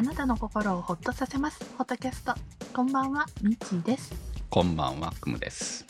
[0.00, 2.32] あなたの心をほっとさせますホットキャスト。
[2.72, 4.10] こんばんはみちです。
[4.48, 5.84] こんばんは、くむです。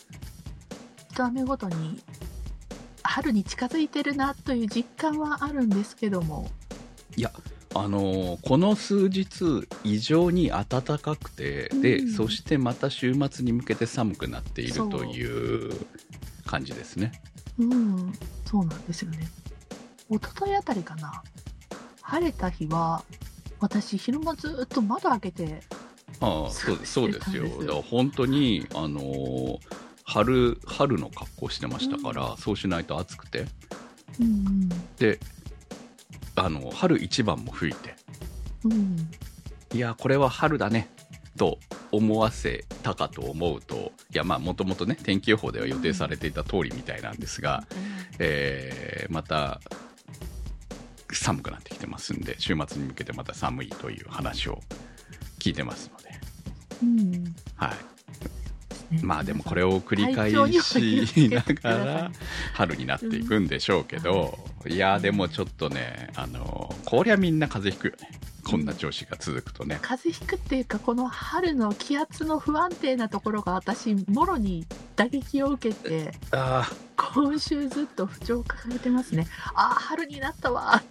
[1.13, 2.03] 一雨ごとに
[3.05, 6.49] 春に近づいてるなという実感はあるんですけども。
[7.15, 7.31] いや、
[7.73, 12.13] あのーこの数日、異常に暖かくて、で、うん。
[12.13, 15.73] そしてまた週末に向けて寒くなっているという
[16.47, 17.13] 感じですね。
[17.61, 18.13] うん
[18.45, 19.29] そうなんですよね。
[20.11, 21.23] 一昨日あたりかな。
[22.03, 23.05] 晴れた日は
[23.61, 25.61] 私昼間ずっと窓開けて
[26.21, 27.45] ああ、そう そうそうですよ。
[27.61, 29.59] だから本当に、あのー
[30.05, 33.47] 春、春の格好してましたから、そうしないと暑くて。
[34.21, 35.21] うんで、
[36.35, 37.95] あの、春一番も吹いて、
[38.65, 38.73] うん。
[38.73, 39.11] うん
[39.73, 40.89] いや、これは春だね、
[41.37, 41.61] と
[41.93, 47.63] 思わせたかと思うと、いや、まあ、もともとね、天気予報では予定されていた通りみたいなんですが、
[48.19, 49.61] えーまた、
[51.17, 54.61] 寒くなってきてますんで、週末に向けてまた寒いという話を
[55.39, 56.21] 聞いてますので、
[56.83, 58.95] うんはい。
[58.95, 59.01] ね。
[59.03, 60.31] まあでもこれを繰り返
[60.63, 62.11] しながら
[62.55, 68.19] 春になっていくんでしょうけど、いやでもちょっとねあのこりゃみんな風邪ひくよね。
[68.43, 79.29] こんな調子が続くとね、風邪ひくっていうかこの春の気圧の不安定なところが私もろに打撃を受けてあ今週ずっと不調を抱えてますね。
[79.55, 80.79] ああ春になったわー。
[80.81, 80.90] って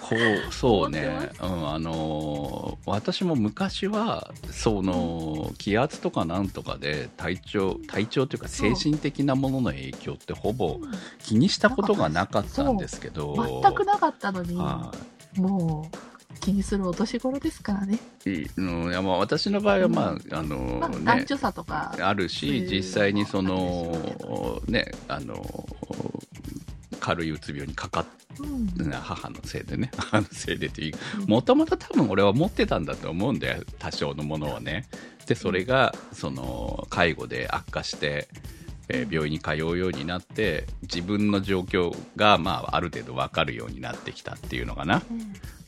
[0.00, 0.16] こ
[0.48, 1.30] うそうね。
[1.40, 10.78] うん、あの私も昔はその気圧とかなんとかで体調体調というか精神的なものの影響ってほぼ
[11.20, 13.62] 気にしたことがなかったんですけど。
[13.62, 14.92] 全くなかったのには
[15.36, 15.40] い。
[15.40, 20.98] もう気にするお年頃ですからね、うんいやまあ私の場合は、まああのまあ、ね。
[21.04, 25.36] 男女差とかあるし実際にそのねあの
[27.02, 28.06] 軽いうつ病にかかっ
[28.38, 34.86] うん母のせいでね母のせいでといううんもともと多分俺は持ってたんだと思うんだよ多少のものをね。
[35.26, 38.28] でそれがその介護で悪化して、
[38.88, 45.02] えー病院に通うようになって自分の状況が、まあ、ある程度分かるようになってきたっていうのかな。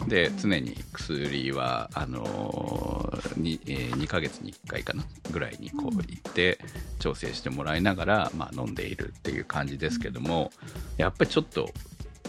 [0.08, 0.38] でうん。
[0.38, 6.58] 常に薬はあのーにえー2ヶ月に1回かなぐらいにこう行って
[6.98, 10.50] 調整してもらいながら、まあ、飲んでいるっていう感じですけども
[10.96, 11.70] やっぱりちょっと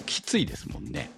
[0.06, 1.10] きついですもんね。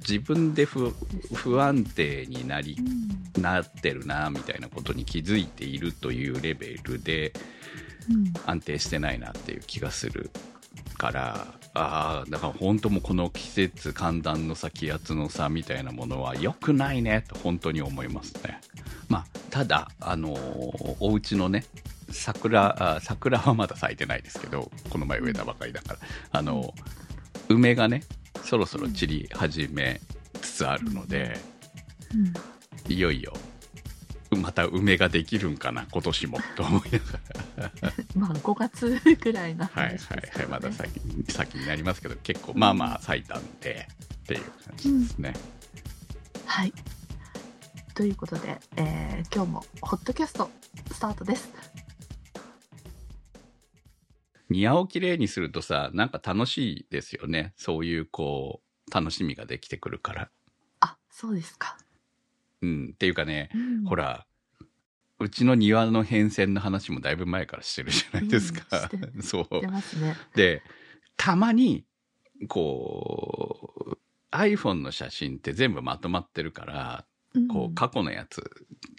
[0.00, 0.90] 自分で不
[1.32, 3.42] 不安定になりうん。
[3.42, 7.63] なってるなみたいなことに気づいているというレベルでうん
[8.46, 10.30] 安定してないなっていう気がする
[10.96, 18.60] からああだから本当もうこの季節寒暖の差気圧の差みたいなものは良くないねと本当に思いますね。
[19.08, 21.64] まあただあのーお家のね
[22.10, 25.98] 桜あ桜はまだ咲いてないですけどこの前植えたばかりだから
[26.32, 26.72] あの
[27.48, 28.02] 梅がね
[28.42, 30.00] そろそろ散り始め
[30.40, 31.36] つつあるので、
[32.14, 32.92] うん。
[32.92, 33.32] いよいよ
[34.36, 37.20] また梅ができるんかな今年も と思いなが
[37.56, 43.88] らまあ5月ぐらいのはい話ですけど、ね、はいはい、まだ先に先になりますけど、結構、まあまあ咲いたんで、
[44.24, 45.34] っていう感じですね。
[46.46, 46.72] はい。
[47.94, 50.50] ということで、えー今日もホットキャスト
[50.92, 51.48] スタートです。
[54.50, 57.54] 庭をきれいにするとさ、なんか楽しいですよね。
[57.56, 60.30] そういう、こう、楽しみができてくるから。
[60.80, 61.76] あ、そうですか。
[62.64, 63.84] うん、っていうかね、うん。
[63.84, 64.26] ほら、
[65.20, 68.90] うちの庭の変遷の話もだいぶ前からしてるじゃないですか。
[68.92, 69.46] うんしそう。
[70.34, 70.62] で、
[71.16, 71.84] たまに、
[72.48, 73.98] こう、
[74.32, 77.04] iPhone の写真って全部まとまってるから、
[77.34, 77.48] うん。
[77.48, 78.42] こう過去のやつ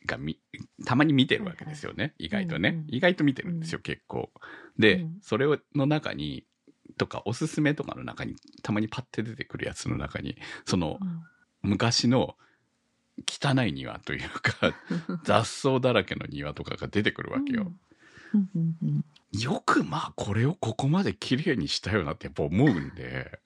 [0.05, 0.39] がみ
[0.85, 4.31] たまに見てるわけですよね、意外とね、うんうん意外と見てるんですよ、結構。
[4.77, 5.17] で、うん。
[5.21, 6.45] それの中に
[6.97, 11.23] とかおすすめとかの中にたまにパッて出てくるやつの中にそのうん。
[11.65, 12.35] 昔の
[13.27, 14.73] 汚い庭というか
[15.23, 17.71] 雑草だらけの庭とかが出てくるわけよ、
[19.31, 23.39] よくまあこれをここまで綺麗にしたよなってやっぱ思うんで。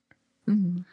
[0.47, 0.85] うん。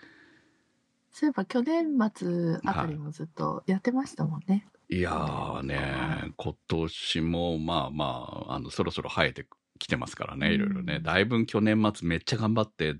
[1.10, 4.66] そういえば去年末あたりもずっとやってましたもんね。
[4.88, 9.46] いやーね、今年もまあまあ、あの、そろそろ生えて
[9.78, 10.96] きてますからね、いろいろね。
[10.96, 12.96] うんだいぶ去年末めっちゃ頑張って、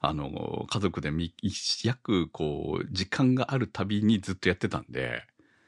[0.00, 1.34] あの、家族でみ
[1.84, 5.24] 約、こう、時間があるたびにずっとやってたんで、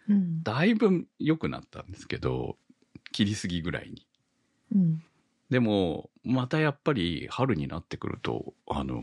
[0.08, 2.56] うんだいぶ良くなったんですけど、
[3.12, 4.06] 切りすぎぐらいに。
[4.75, 5.02] うん
[5.50, 9.02] でも、またやっぱり春になってくると、あの、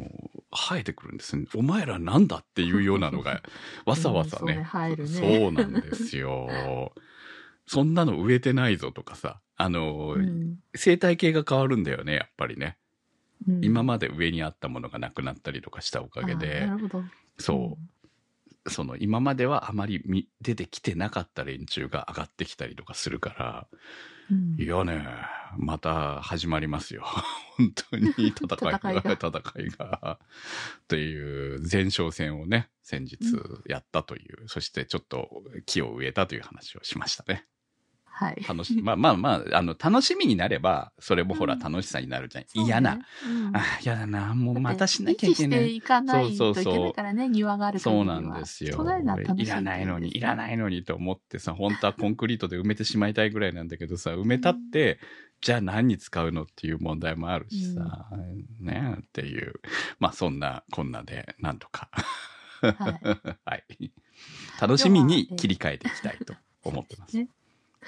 [0.49, 1.45] 生えてくるんですね。
[1.53, 3.43] お前らなんだっていうようなのが、
[3.85, 4.65] わさわさね。
[4.97, 6.93] うんそねそうなんですよ。
[7.67, 12.77] そんなの植えてないぞとかさ、あの、うん生態系が変わるんだよね、やっぱりね。
[13.47, 17.03] うん今まで上にあったものがなくなったりとかしたおかげあでな、るほど。
[17.37, 17.77] そ
[18.65, 18.69] う。
[18.69, 25.07] その今まではあまりみ出てきてなかった連中が上がってきたりとかするから、うんいやね、
[25.57, 27.05] また始まりますよ。
[27.57, 29.29] 本当に 戦いが、戦
[29.61, 30.19] いが
[30.89, 33.17] 戦いう前哨戦をね、先日
[33.65, 37.47] やったという、そしてちょっと木を植えたという話をしましたね。
[38.17, 38.43] はい。
[38.47, 42.45] 楽し、まあまあまあ、あの、楽しみになれば、それもほらうん楽しさになるじゃん。
[42.47, 42.93] そうね嫌な。。
[42.93, 45.59] うんあ、嫌だな、もうまたしなきゃいけない。
[45.59, 48.75] していかないそうそうそうといけないからね、庭がある限りはそうなんですよ。
[48.75, 50.35] そういらないのに、いらい。
[50.35, 54.99] ないのにと思ってさ、本当はコンクリートで埋めてしまいたいぐらいなんだけどさ、埋めたって、
[55.41, 58.09] じゃあ何に使うのっていう問題もあるしさ、
[58.59, 59.53] ねっていう。
[59.99, 61.91] まあそんなこんなで、なんとか。
[62.61, 62.75] はい。
[63.45, 63.91] はい。
[64.59, 66.33] 楽しみに切り替えていきたいと
[66.63, 67.15] 思ってます。
[67.15, 67.29] ね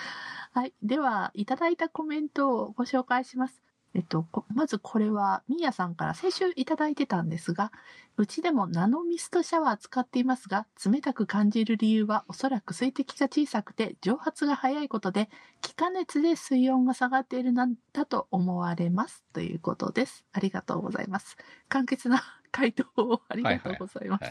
[0.51, 0.73] はい。
[0.81, 3.61] では、いただいたコメントをご紹介します。
[3.95, 7.71] えっと、こまずこれは、みーやさんから先週いただいてたんですが、
[8.17, 15.29] うちでもナノミストシャワー使っていますが、冷たく感じる理由はおそらく水滴が小さくて蒸発が早いことで、
[15.61, 19.23] 気化熱で水温が下がっているなんだと思われます。
[19.33, 20.23] ということです。
[20.33, 21.37] ありがとうございます。
[21.67, 22.21] 簡潔な
[22.51, 24.23] 回答をありがとうございます。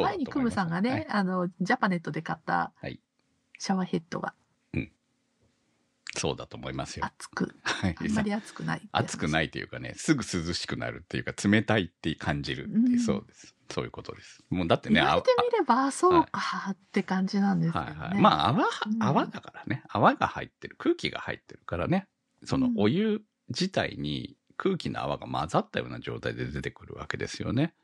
[0.00, 0.50] 前にクム。
[0.52, 3.00] さんがね、はいあの、ジャパネットで買ったはい
[3.58, 4.34] シャワーヘッドが
[6.16, 7.06] そうだと思いますよ。
[7.06, 8.82] 熱く、はいあんまり熱くない。
[8.92, 13.54] 熱くないというかね、すぐ涼しくなるっていうか、冷たいって感じるってそうです。
[13.70, 14.42] そういうことです。
[14.50, 16.40] もうだってね、言われてみれば、そうか
[16.70, 17.90] って感じなんですけどね。
[17.92, 18.20] はいはい。
[18.20, 18.64] まあ、泡
[19.00, 19.82] 泡だからね。
[19.88, 20.76] 泡が入ってる。
[20.78, 22.06] 空気が入ってるからね。
[22.44, 27.74] そのうんお湯自体に空気の泡が混ざったような状態で出てくるわけですよね。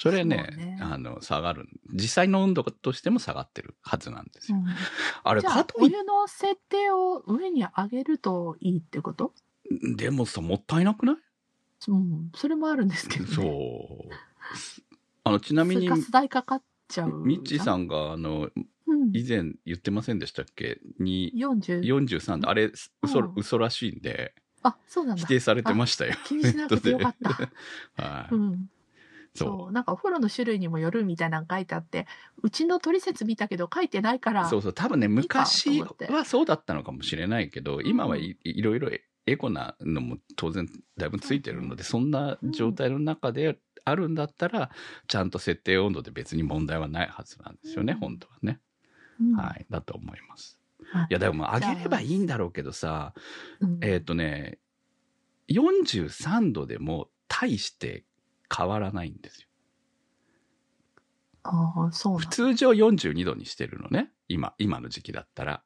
[0.00, 1.68] それね、ねあの、下がる。
[1.92, 4.58] 実際の温度としても下がってるはずなんですよ。
[4.58, 4.66] うん
[5.24, 9.32] あれ、かといっお湯の設定を上に上げるといいってこと？
[9.68, 11.16] て、でもさ、もったいなくない？
[11.88, 13.34] うん、それもあるんですけどね。
[13.34, 14.14] そう。
[15.24, 17.18] あの、ちなみにガ、ス代かかっちゃう。
[17.24, 17.82] ミッチーさん。
[17.82, 18.50] んが、あの、
[18.86, 19.10] うん。
[19.12, 20.80] 以前言ってませんでしたっけ？
[21.00, 21.80] に、40。
[21.80, 22.70] 43度、あれ、
[23.02, 25.22] 嘘、うん嘘らしいんで、あ、そうなんだ。
[25.22, 26.14] 否定されてましたよ。
[26.24, 27.30] 気にしなくてよかった。
[28.02, 28.34] はい。
[28.34, 28.70] うん。
[29.34, 29.72] そそう。
[29.72, 32.06] なんかお風呂の種類にもよるみたいなの書いてあって、
[32.42, 34.46] うちの取説見たけど書いてないから。
[34.46, 34.50] う。
[34.50, 34.72] そうそう。
[34.72, 38.90] 多分ね、昔はそうだったのかもしれないけど、今はいいろいろ
[39.26, 44.70] エコなのも当然だいぶついてるので、そんな状態の中であるんだったら、
[45.06, 48.60] ちゃんと設定温度で別に問題はないはずなんですよね、うん本当はね。
[49.20, 49.66] うんはい。
[49.70, 50.58] だと思います。
[50.90, 53.12] はいいや、でも上げればいいんだろうけどさ、
[53.60, 54.58] うんえっ、とね、
[55.50, 58.04] 43度でも大して
[58.54, 59.48] 変わらないんですよ。
[61.44, 62.28] ああ、そうなんだ。
[62.30, 64.12] 通常42度にしてるのね。
[64.28, 65.64] 今、今の時期だったら。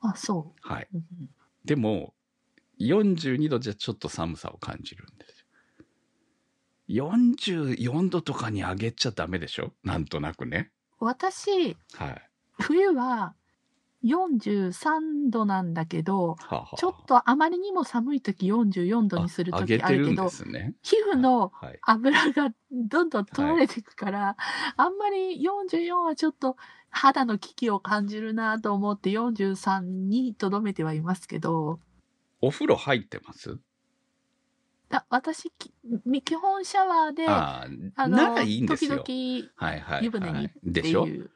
[0.00, 0.88] あ、そはい。
[0.92, 0.96] う。
[0.96, 1.04] うん
[1.64, 2.14] でも、
[2.80, 5.40] 42度じゃちょっと寒さを感じるんです
[6.88, 7.06] よ。
[7.12, 9.74] 44度とかに上げちゃダメでしょ？
[9.84, 10.72] なんとなくね。
[10.98, 12.30] 私、はい。
[12.58, 13.34] 冬は
[14.04, 20.74] 43度なんだけど、はあはあちょっとあまりにも寒い時44度にする時あるけどね。
[20.82, 21.78] 皮膚のはい。
[21.82, 24.36] 油がどんどん取られていくから、
[24.76, 26.56] あんまり44はちょっと
[26.88, 31.78] 肌の危機を感じるなと思って43にとどめてはいますけど、
[32.40, 33.58] お風呂入ってます？
[34.92, 35.72] あ私、き
[36.24, 37.66] 基本シャワーで、あ
[38.08, 38.96] の、ならいいんですよ。
[39.04, 40.04] 時々はいはい、はい。
[40.04, 41.06] 湯船にってでしょ？
[41.06, 41.30] いう。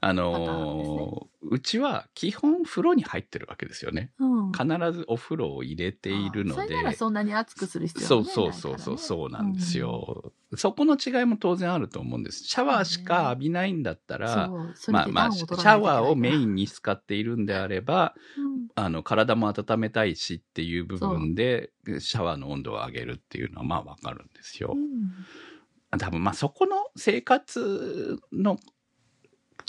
[0.00, 4.12] あのーうちは基本風呂に入ってるわけですよね。
[4.18, 4.52] うん。
[4.52, 6.92] 必ずお風呂を入れているのであそれなら。
[6.92, 12.44] そんなに熱くする必要そうはねそうそうそう、そうなんですよ、そこの違いも当然あると思うんです。
[12.44, 24.78] シャワーしか浴びないんだったら、そうそれでまあまあ、シャワーをメインに使っているんであれば、うんあの、体も温めたいしっていう部分で、シャワーの温度を上げるっていうのはまあわかるんですよう。
[24.78, 28.58] ん多分まあそこの生活の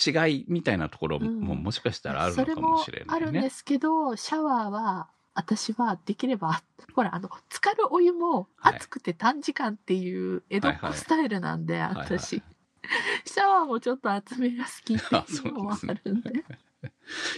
[0.03, 3.13] 違いみたいなところも、うんもしかしたらあるのかもしれないね。
[3.15, 6.61] あるんですけど、シャワーは、私はできれば、
[6.93, 12.41] ほら、あの、浸かるお湯もはい熱くて短時間っていう江戸っ子スタイルなんで、私。
[13.25, 16.31] シャワーもちょっと厚めが好きってあいそううのもあなんですねるんで。
[16.83, 16.89] い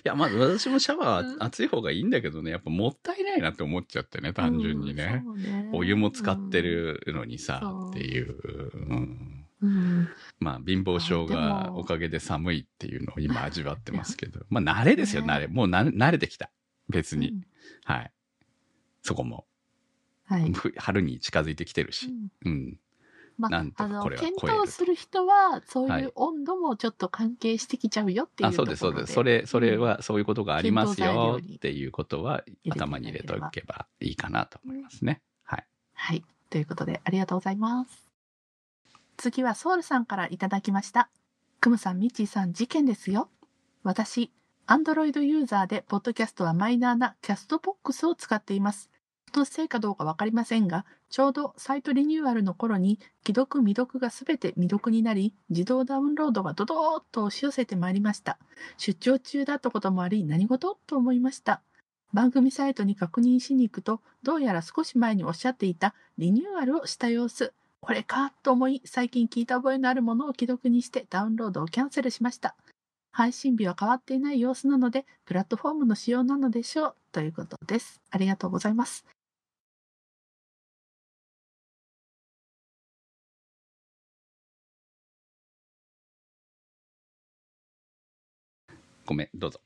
[0.05, 5.23] や、まあ私もシャワうんー熱い方がいいんだけどね、やっぱもったいないなって思っちゃってね、単純にね。
[5.25, 8.71] うんねお湯も使ってるのにさ、うんっていう。
[8.73, 10.09] うんうん。
[10.39, 14.41] まあ貧乏症がもおかげで寒いっていうのを今味わってますけど。
[14.51, 15.47] まあ慣れですよ、ね慣れ。
[15.47, 16.51] もうな慣れてきた。
[16.89, 17.29] 別に。
[17.29, 17.41] うん
[17.85, 18.11] はい。
[19.01, 19.45] そこも。
[20.25, 20.51] はい。
[20.51, 22.07] ふ春に近づいてきてるし。
[22.07, 22.79] うんうん。
[23.37, 28.75] まあ、あの、検討する人は、そうはいいう温度もちょっと関係してきちゃうよっていうあ、ところで。
[28.75, 29.47] そうです、そうです。
[29.47, 35.21] それ、それは、そういうことがありますよっていうことは頭に入れければとけばいいかなと思いますね。
[35.43, 35.65] はい。
[35.93, 36.23] はい。
[36.51, 38.02] ということで、ありがとうございます。
[39.23, 41.09] 次はソウルさんからいただきました。
[41.61, 43.29] クムさん、ミッチーさん、事件ですよ。
[43.81, 44.33] 私、
[44.65, 48.89] アンドロイドユーザーで、ポッドキャストはマイナーなキャストボックスを使っています。
[49.33, 58.37] のせいかどうかわかりませんが、ちょうどサイトリニューアルの頃に、既読未読がすべて未読になり、自動ダウンロードがドドーッと押し寄せてまいりました。
[58.75, 60.77] 出張中だったこともあり、何事？
[60.85, 61.61] と思いました。
[62.11, 67.53] 番組サイトに確認しに行くと、どうやら少し前におっしゃっていたリニューアルをした様子。
[67.83, 72.55] これかと思い、最近聞いた覚えのあるものを既読にしてダウンロードをキャンセルしました。
[73.11, 76.95] 配信日は変わっていない様子なので、プラットフォームの仕様なのでしょう。
[77.11, 78.01] ということです。
[78.09, 79.05] ありがとうございます。
[89.05, 89.59] ごめん、どうぞ。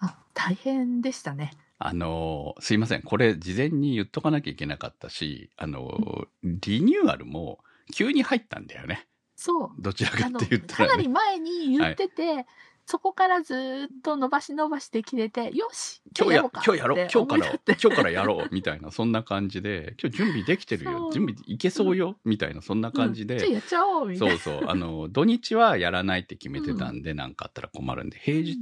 [0.00, 1.52] あ、大変でしたね。
[1.78, 3.02] あのーすいません。
[3.02, 7.58] これ、事前に言っとかなきゃいけなかったし、あのーリニューアルも
[7.92, 9.06] 急に入ったんだよね。
[9.36, 9.70] そう。
[9.78, 11.02] どちらかって言ったからなね。
[11.02, 12.46] り前に言ってて、
[12.86, 17.08] そこからずっと伸ばし伸ばしてきてて、よし今日や、うか今日やろう。
[17.12, 23.52] 今日から、今日からやろう、みたいな、そんな感じで、今日準備できてるよ、準備いけそうよ、みたいな、そんな感じうん。
[23.52, 24.38] やっちゃおうみたいな。
[24.38, 28.58] そうそう、あの、土日はやらないって決めてたんで、なんかあったら困るんで、平日、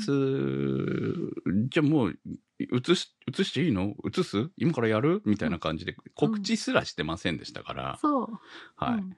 [1.69, 2.19] じゃあもう、
[2.61, 3.97] 移し、移していいの？
[4.09, 4.51] 移す？
[4.57, 5.21] 今からやる？
[5.25, 8.39] みたいな感じで、告知すらしてませんでしたから、そう。
[8.77, 8.95] はい。
[8.95, 9.17] うん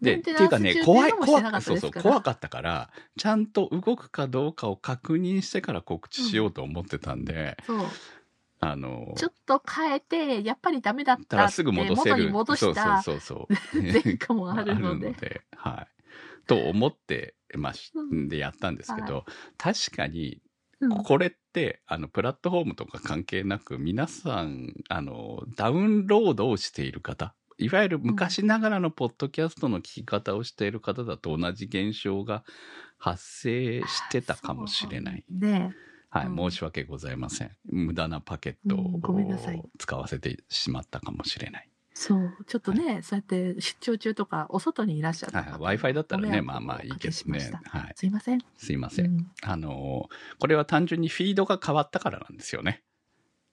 [0.00, 7.78] で、っていうかね、怖い、っていうのもしてなか怖そうそう、怖かったから、ちゃんと動くかどうかを確認してから告知しようと思ってたんで、そう。
[8.60, 12.16] あの、ちょっと変えて、やっぱりダメだったらすぐ戻せる。
[12.16, 13.82] 元に戻したそうそうそうそう。
[13.82, 15.42] 前科もあるので。
[15.54, 15.94] はい。
[16.46, 19.24] と思ってましうんでやったんですけど、は
[19.58, 20.44] 確かに、うん
[21.04, 32.44] これって、あの、プラットフォームとか関係なく、皆さん、あの、ダウンロードをしている方、いわゆる昔ながらのポッドキャストの聞き方をしている方だと同じ現象が
[32.98, 35.24] 発生してたかもしれない。
[35.28, 35.74] そうね
[36.10, 37.50] はい、うん申し訳ございません。
[37.64, 41.68] 無駄なパケットうんごめんなさいを使わせてしまったかもしれない。
[41.94, 42.36] そう。
[42.46, 47.52] ちょっとね、そうやって出張中とか、お外にいらっしゃった方はい、Wi-Fi だったらね、まあまあいいけどね。
[47.64, 47.92] はい。
[47.94, 48.40] すいません。
[48.56, 49.06] すいません。
[49.06, 52.82] うんあのーこれは単純にフィードが変わったからなんですよね。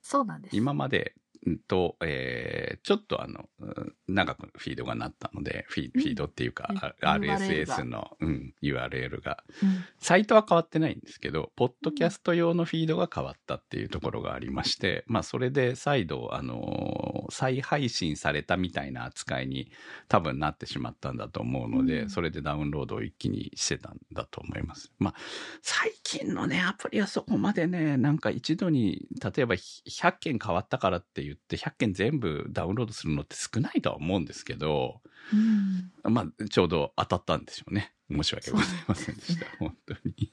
[0.02, 0.56] そうなんです。
[0.56, 1.20] 今までん
[1.68, 7.08] と、えーちょっとあの、うん長くフィードがなったので、フィードっていうか、うん。
[7.08, 9.42] RSS の、うん、URL が。
[9.62, 9.84] うん。
[9.98, 19.70] サイトは変わってないんですけど、ポッドキャスト用のフィードが変わったっていうところがありまして、まあそれで再度、あのー再配信されたみたいな扱いに
[20.08, 22.10] 多分なってしまったんだと思うので、うん。
[22.10, 24.92] それでダウンロードを一気にしてたんだと思います。
[24.98, 25.14] まあ
[25.62, 35.00] 最近のね、アプリはそこまでね、なんか一度に、例えば100件変わったからって言って、100件全部ダウンロードするのって少ないとは思うんですけど、
[35.32, 37.94] うんまあ、ちょうど当たったんでしょうね。
[38.10, 39.46] 申し訳ございませんでした。
[39.58, 40.32] 本当に。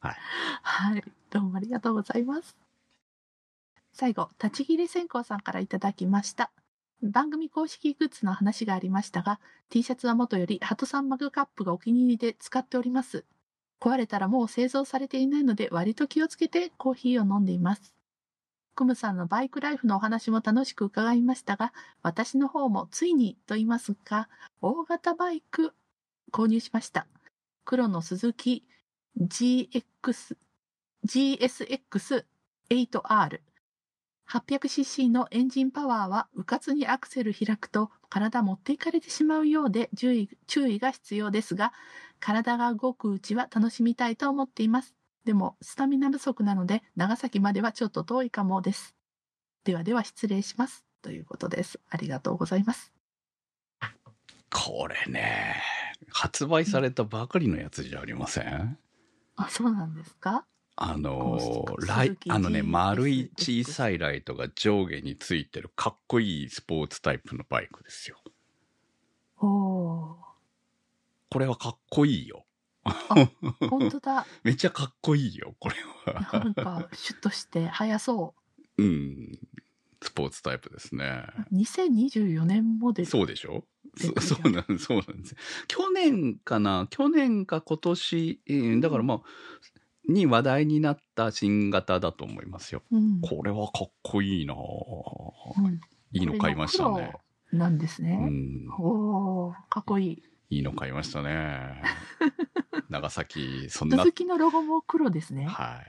[0.00, 0.16] はい。
[0.62, 1.04] はい。
[1.30, 2.56] どうもありがとうございます。
[3.92, 6.50] 最後、立ち切り線香さんからいただきました。
[7.02, 13.24] 番組公式グッズの話がありましたが、T シャツはもとより、ハトさんマグカップがお気に入りで使っております。
[13.80, 17.94] 壊れたらもう製造されていないので、割と気をつけてコーヒーを飲んでいます。
[18.80, 24.30] クムさんのバイクライフのお話も楽しく伺いましたが、私の方もついにと言いますか、
[24.62, 25.74] 大型バイク
[26.32, 27.06] 購入しました。
[27.66, 28.64] 黒の鈴木
[29.20, 30.38] GX、
[31.06, 33.40] GSX-8R。
[34.26, 41.74] 800cc のエンジンパワーは、うかつにアクセル開くと体持っていかれてしまうようで注意注意が必要ですが、
[42.18, 44.99] 体が動くうちは楽しみたいと思っています。
[45.24, 48.94] でも、スタミナ不足なので、長崎まではちょっと遠いかもです。
[49.64, 50.84] ではでは失礼します。
[51.02, 51.78] ということです。
[51.90, 52.92] ありがとうございます。
[54.52, 55.56] これね、
[56.10, 58.78] 発売されたばかりのやつじゃありません？
[59.36, 60.44] あ、そうなんですか？
[60.76, 61.38] あの
[61.86, 68.16] ライあのね、丸い小さいライトが上下についてるかっこいいスポーツタイプのバイクですよ。
[69.38, 70.16] おー。
[71.30, 72.44] これはかっこいいよ。
[72.84, 74.26] 本当だ。
[74.42, 75.74] めっちゃかっこいいよ、これ
[76.12, 76.42] は。
[76.44, 78.34] なんか、シュッとして速そ
[78.78, 79.38] うん。
[80.02, 81.24] スポーツタイプですね。
[81.52, 81.56] う。
[81.56, 83.08] 2024年モデル。
[83.08, 83.64] そうでしょ？
[83.96, 85.36] そで そうなんそうなんです。
[85.68, 86.86] 去年かな？
[86.90, 89.20] 去年か今年、えーだからまあ、
[90.08, 92.82] に話題になった新型だと思いますよ。
[92.90, 93.20] うん。
[93.20, 94.58] これはかっこいいなぁ
[95.58, 95.80] うん
[96.12, 97.12] いいの買いましたね。
[97.50, 98.16] 黒なんですうね。
[98.16, 98.68] ん。
[98.78, 100.22] おー、かっこいい。
[100.56, 101.82] いいの買いましたね。
[102.90, 105.46] 長崎、そんな鈴、木のロゴも黒ですね。
[105.46, 105.80] は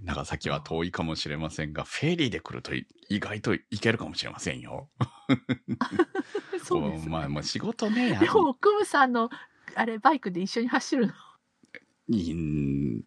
[0.00, 0.04] い。
[0.04, 4.88] 長崎は遠いかもしれませんが、フェリーで来るとい意外と行けるかもしれませんよ。
[6.64, 7.10] そうです、ね。
[7.10, 9.28] まあ、まあ仕事ね、やでも、クムさんの、
[9.74, 11.12] あれ、バイクで一緒に走るの？
[12.10, 13.02] いん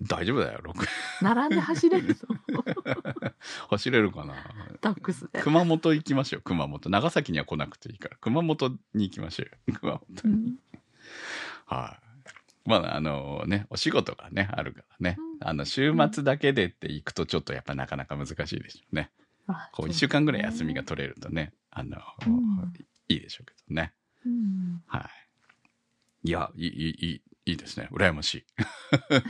[0.00, 0.86] 大丈夫だよ、6。
[1.22, 2.16] 並んで走れる
[2.48, 2.64] の？
[3.70, 4.36] 走れるかな？
[4.80, 5.42] ダックスで。
[5.42, 6.88] 熊本行きましょう、熊本。
[6.90, 8.16] 長崎には来なくていいから。
[8.18, 9.78] 熊本に行きましょうよ。
[9.80, 10.34] 熊本に。
[10.34, 10.58] うん
[11.66, 12.03] はい。
[12.64, 15.16] まあ、あのね、お仕事がね、あるからね。
[15.18, 19.10] うんあの、週末だけでって行くとちょっとやっぱなかなか難しいでしょうね。
[19.46, 22.72] まあこう、一週間ぐらい休みが取れるとね、あの、うん
[23.08, 23.92] いいでしょうけどね。
[24.24, 25.10] うんは
[26.24, 26.28] い。
[26.28, 27.88] いや、いい、いい、いいですね。
[27.92, 28.44] 羨ましい。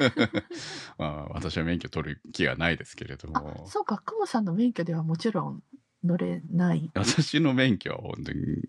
[0.98, 5.62] まあ、私は免許取る気はないですけれどあも、そうか、クモさんの免許ではもちろん
[6.04, 6.90] 乗れない。
[6.94, 8.62] 私の免許は本当に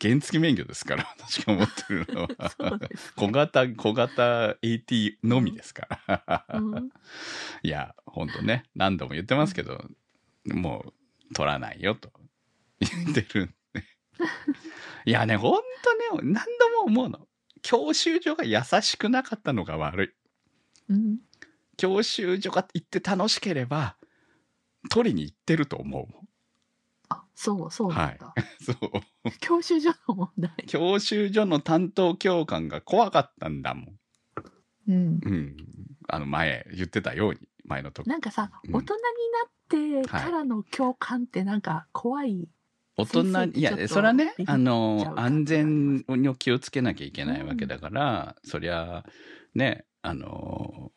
[0.00, 2.80] 原付免許ですから、 私が持ってるのは。
[3.16, 6.44] 小型、小型 AT のみですから。
[6.54, 6.90] うん
[7.62, 9.88] いや、本当ね、何度も言ってますけど、
[10.46, 10.92] も
[11.30, 12.12] う取らないよと
[12.80, 13.54] 言ってるんで。
[15.06, 15.62] いやね、本
[16.10, 17.28] 当ね、何度も思うの。
[17.62, 20.04] 教習所が優しくなかったのが悪
[20.88, 20.92] い。
[20.92, 21.18] うん
[21.76, 23.96] 教習所が行って楽しければ、
[24.90, 26.26] 取りに行ってると思う
[27.40, 28.34] そう、そうなんだ。
[28.60, 29.30] そう。
[29.40, 30.52] 教習所の問題。
[30.66, 33.98] 教習所の担当教官が怖かったんだもん。
[34.88, 35.20] うん。
[35.24, 35.56] うん。
[36.06, 38.06] あの前言ってたように、前の時。
[38.10, 39.00] なんかさ、うん大人に
[39.90, 42.46] なってからの教官ってなんか怖い。
[42.98, 49.06] 大人先生っていやそれはねあうの安全に気をつけなきゃいけないわけだから、そりゃ
[49.54, 50.92] ねあの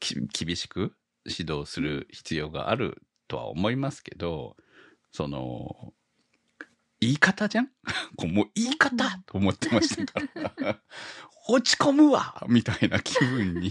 [0.00, 4.56] き厳しく指導する必要があるとは思いますけど
[5.16, 5.94] その
[7.00, 7.68] 言い方じゃん？
[8.18, 8.90] こうもう言い方？
[9.06, 9.22] うん。
[9.24, 10.12] と思ってました。
[10.12, 10.78] か ら
[11.48, 12.44] 落ち込むわ！
[12.48, 13.70] みたいな気分に。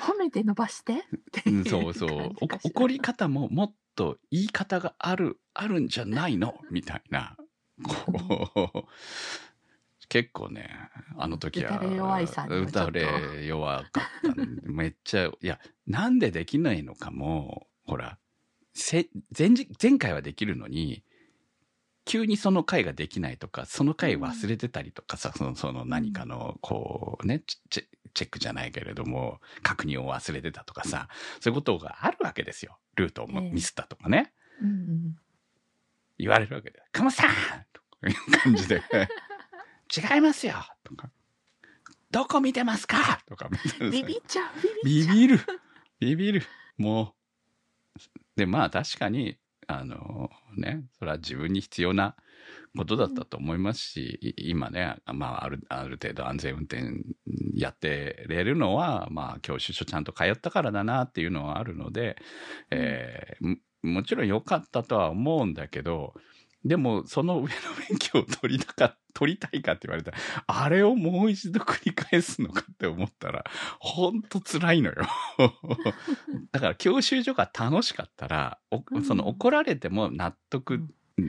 [0.00, 0.94] 褒めて伸ばして？
[0.94, 0.98] っ
[1.30, 2.32] てそうそう。
[2.64, 6.58] 怒り方ももっと言い方があるあるんじゃないの？
[6.72, 7.36] みたいな。
[7.84, 8.88] こう。
[10.08, 10.68] 結構ね
[11.16, 17.68] あの時は打たれ弱いさ打たれ弱かっためっちゃいやなんでできないのかも。
[17.86, 18.18] ほら
[18.74, 21.02] せ前日前回はできるのに
[22.04, 31.08] 急にその回ができないとかその回忘れてたりとかさ、そのその何かのこうねチチェチェックじゃないけれども確認を忘れてたとかさ
[31.40, 34.32] そういうことがあるわけですよルートをミスったとかね、
[34.62, 35.18] うんうん
[36.16, 37.30] 言われるわけで「カモさん!」
[37.74, 38.80] とかいう感じで
[40.14, 41.10] 「違いますよ!」とか
[42.12, 44.84] 「どこ見てますか?」とかビビっちゃう、ビビっちゃう。
[44.84, 45.40] ビビる
[45.98, 46.46] ビビる
[46.78, 47.16] も
[47.96, 48.00] う
[48.36, 52.16] でまあ確かにあのねそれは自分に必要な
[52.76, 57.04] ことだったと思いますし、い今ね、まあ、あるある程度安全運転
[57.54, 62.16] やってれるのは、まあ、教習所ちゃんと通ったからだなっていうのはあるので、
[62.70, 66.14] えーももちろん良かったとは思うんだけど
[66.64, 67.48] でもその上の
[67.90, 73.44] 免許を取りたか 取りたいかって言われたらあれをもう一度繰り返すのかって思ったら
[73.78, 74.96] ほんと辛いのよ。
[76.52, 78.58] だから教習所が楽しかったら、
[79.06, 80.80] その怒られても納得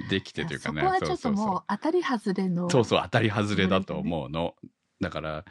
[0.10, 0.82] できてというかね。
[0.82, 2.70] そこはちょっともう当たり外れの。
[2.70, 4.56] そうそう、当たり外れだと思うの。
[5.02, 5.46] だから、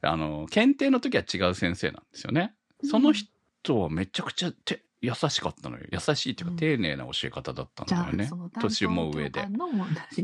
[0.00, 2.54] あの、検定の時は違う先生なんですよね。
[2.84, 5.84] その人はめちゃくちゃて優しかったのよ。
[5.90, 8.50] 優しいっていうか、うん丁寧な教え方だったんだよねその。
[8.50, 9.46] 年も上で。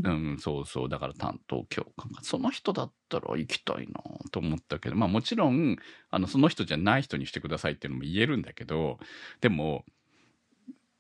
[0.03, 0.89] うん、そうそう。
[0.89, 5.77] だから担当教官が、その人だったら行きたいなと思ったけど、まあもちろん、
[6.11, 8.99] あの、その人じゃない人にしてくださいっていうのも言えるんだけど、
[9.41, 9.85] でも、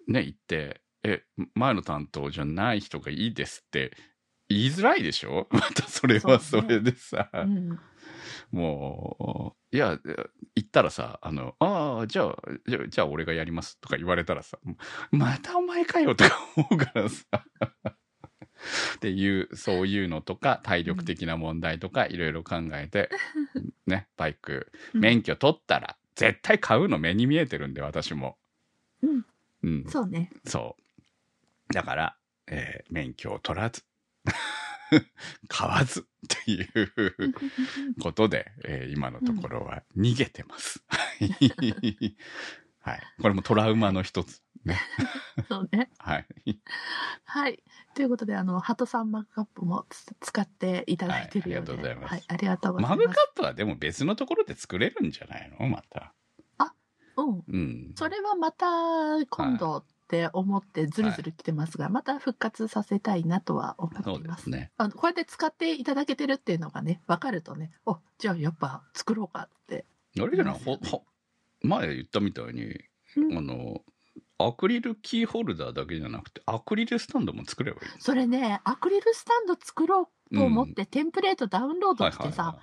[0.06, 1.22] ね、行って、え、
[1.54, 3.96] 前の担当じゃない人がいいですって
[4.54, 5.48] 言いづらいでしょ？
[5.52, 7.78] またそれはそれでさ、うん。
[8.50, 12.36] もう、いや、言ったらさ、あの、ああ、じゃあ、
[12.68, 14.58] じゃあ、じゃあ俺がやりますとか言われたらさ、
[15.10, 17.24] またお前かよとか思うからさ。
[18.96, 23.10] っていう、そういうのとか、体力的な問題とか、いろいろ考えて、
[23.86, 28.38] ね、バイク、免許取ったら、絶対買うの目に見えてるんで、私も。
[29.02, 29.26] うん。
[29.62, 29.84] うん。
[29.88, 30.30] そうね。
[30.46, 30.76] そ
[31.70, 31.72] う。
[31.74, 33.82] だから、えー免許を取らず、
[35.48, 36.04] 買わずっ
[36.44, 37.34] ていう
[38.00, 40.84] ことで、えー今のところは逃げてます。
[42.80, 43.00] はい。
[43.20, 44.42] これもトラウマの一つ。
[44.64, 44.78] ね。
[45.48, 45.90] そうね。
[45.98, 46.26] はい。
[47.24, 47.62] はい。
[47.94, 51.72] ということで、あの、ハトさんマグカップもつ使っていただいてるようで。
[51.72, 52.98] はいありがとうございますはい、ありがとうございます。
[52.98, 56.14] マグカップはでも別のところで作れるんじゃないのまた。
[57.16, 57.44] うん。
[57.48, 57.92] うん。
[57.96, 58.66] それはまた
[59.28, 64.44] 今度って思ってずるずる来てますが、また復活させたいなとは思っています。
[64.44, 64.70] ですね。
[64.76, 69.86] あのこうやって使っていただけてるっていうのがね、分かるとね、お、じゃあやっぱ作ろうかって。
[70.20, 70.58] あれじゃない？
[70.62, 71.04] ほ、ほ、
[71.62, 72.78] 前言ったみたいに、
[73.16, 73.82] うんあの、
[74.38, 77.88] アクリルキーホルダーだけじゃなくて、アクリルスタンドも作ればいい。
[77.98, 82.58] それね、アクリルスタンド作ろうと思って、テンプレートダウンロードしてさ、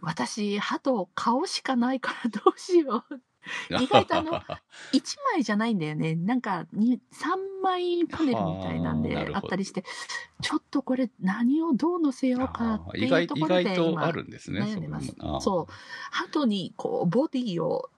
[0.00, 3.20] 私、鳩顔しかないからどうしよう。
[3.80, 6.14] 意外とあの1枚じゃないんだよね。
[6.14, 9.84] なんかに3枚パネルみたいなんではあなるほどあったりして、
[10.42, 14.60] ちょっとこれ何をどう乗せようかあって意外意うところで外と今あるんですね。
[14.62, 15.72] 悩んでますーそう。
[16.10, 17.90] 鳩にこうボディを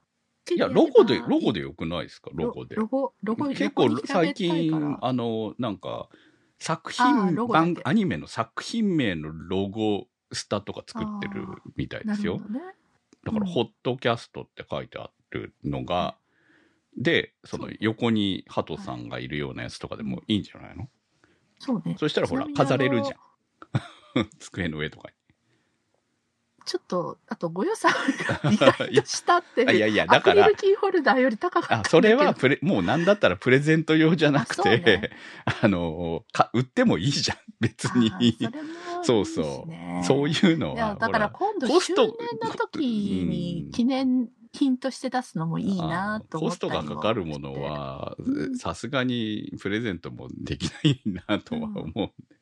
[0.45, 2.31] つけいや、てやればロゴで、ロゴでよくないですか？
[2.35, 2.77] ロゴで。
[2.77, 6.09] ロゴ、ロゴ、結構横に平べ最ったいから近、あの、なんか、
[6.59, 12.53] 作あー品ロゴだけ番、アニメの作品名のロゴスタとか作ってるみたいですよなるほ。
[12.53, 12.75] どね。
[13.25, 16.17] だから、うんホットキャストって書いてあるのが、
[16.97, 20.89] で、そのそう横にハトさんがいるようなやつとかでもいいんじゃないの、
[21.59, 21.97] そうね。
[21.99, 23.17] そしたらほら飾れるじゃ
[24.15, 24.29] あん。
[24.39, 25.11] 机の上とか
[26.71, 27.93] ちょっと、あとご予算
[28.45, 29.63] が意外としたって。
[29.75, 31.91] いやいや、だからアクリル、キーホルダーより高かった。
[31.91, 35.11] それはプレ、もうなんだったらプレゼント用じゃなくてね、
[35.63, 38.13] あの、か、売ってもいいじゃん、別あに。
[38.13, 38.49] ーそれもいいし
[39.03, 42.07] そうそうねそういうのは、だから今度周年
[42.41, 51.93] の時にうん記念品として出すのもいいなと思コストがかかるものはうん、さすがにプレゼントもできないなとは思うん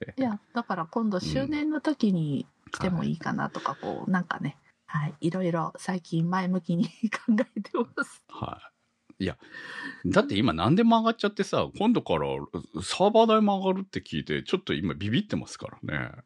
[0.01, 0.15] で。
[0.17, 6.87] いや、だから今度周年の時に来てもいいかなとか、こう、なんかね、はい、いろいろ最近前向きに
[7.27, 8.23] 考えてます。
[8.29, 8.61] は
[9.21, 9.25] い。
[9.25, 9.37] いや、
[10.07, 12.27] だって今何でも上がっちゃってさ、今度から
[12.83, 16.23] サーバー代も上がるって聞いて、ちょっと今ビビってますからね。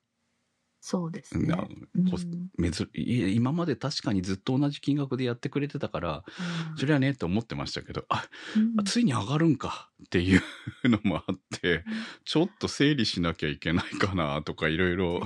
[0.85, 1.47] そうですね。
[1.47, 3.33] なうん。
[3.33, 6.25] 今まで確かにずっと同じ金額でやってくれてたから、
[6.71, 6.77] うん。
[6.77, 8.25] それはねって思ってましたけど、あ、
[8.57, 8.85] うん。
[8.85, 10.43] ついに上がるんかっていう
[10.83, 11.85] のもあって、
[12.25, 15.23] ちょっと整理しなきゃいけないかなとかいろいろ、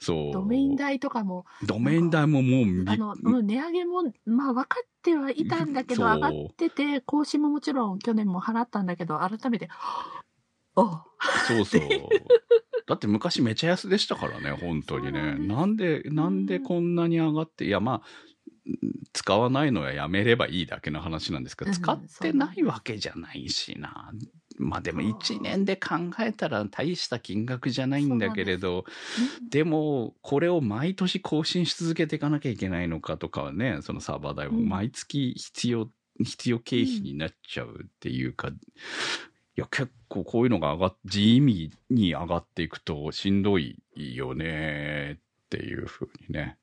[0.00, 0.32] そう。
[0.32, 9.68] ドメイン代とかも、ドメイン代ももうびあの、うん、値上げも、まあ分かってはいたんだけど、 上がってて、更新ももちろん去年も払ったんだけど、改めて、
[11.46, 11.80] そうそう。
[12.86, 15.36] だって昔めちゃ安でしたからね、本当にね。
[15.38, 18.02] なんですなんで、こんなに上がって、いやまあ、
[19.12, 24.12] 使わないのはやめればいいだけの話なんですけど、うん使ってないわけじゃないしな。
[24.58, 28.84] まあでも1年で考えたら大した金額じゃないんだけれど、
[29.50, 35.90] でもこれを毎年更新し続けていかなきゃいけないのかとかはね、そのサーバー代もうん毎月必要、
[36.22, 38.50] 必要経費になっちゃうっていうか、
[39.56, 46.58] いや、結構こういうのが上がっ、地味に上がっていくとしんどいよねっていうふうにね。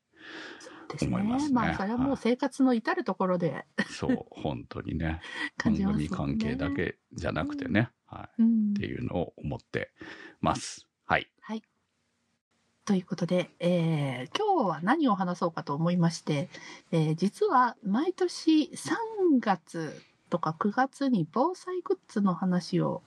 [0.90, 1.10] ですね。
[1.16, 5.20] 思いますねまあ、それはもう生活の至るところでそう、本当にね。
[5.62, 5.76] 番。
[5.76, 7.90] 組関係だけじゃなくてね。
[8.06, 8.42] はい。
[8.42, 9.92] うんっていうのを思って
[10.40, 10.88] ます。
[11.04, 11.30] はい。
[11.40, 11.62] はい。
[12.84, 16.48] ということで、えー今日は何を話そうかと思いまして、
[16.90, 23.02] えー実は毎年3月とか9月に防災グッズの話を、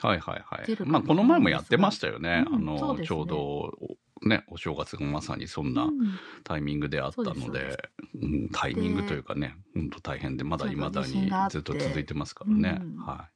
[0.00, 0.76] はいはいはい。
[0.84, 2.44] まあ、この前もやってましたよね。
[2.46, 3.96] うんあの、ねちょうど、お
[4.28, 7.90] ね、お正月がまさにそんなうんタイミングであったのでで、
[8.22, 12.78] うん、タイミングというかね、本当大変で、まだ未だちょうど地震にずっと続いてますからね。
[12.82, 13.28] うんは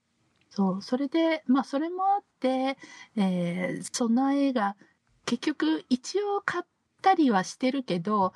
[0.51, 2.77] そう、それで、まあ、それもあって、
[3.17, 4.77] えー備えが、
[5.25, 6.65] 結局、一応買っ
[7.03, 8.33] たりはしてるけど、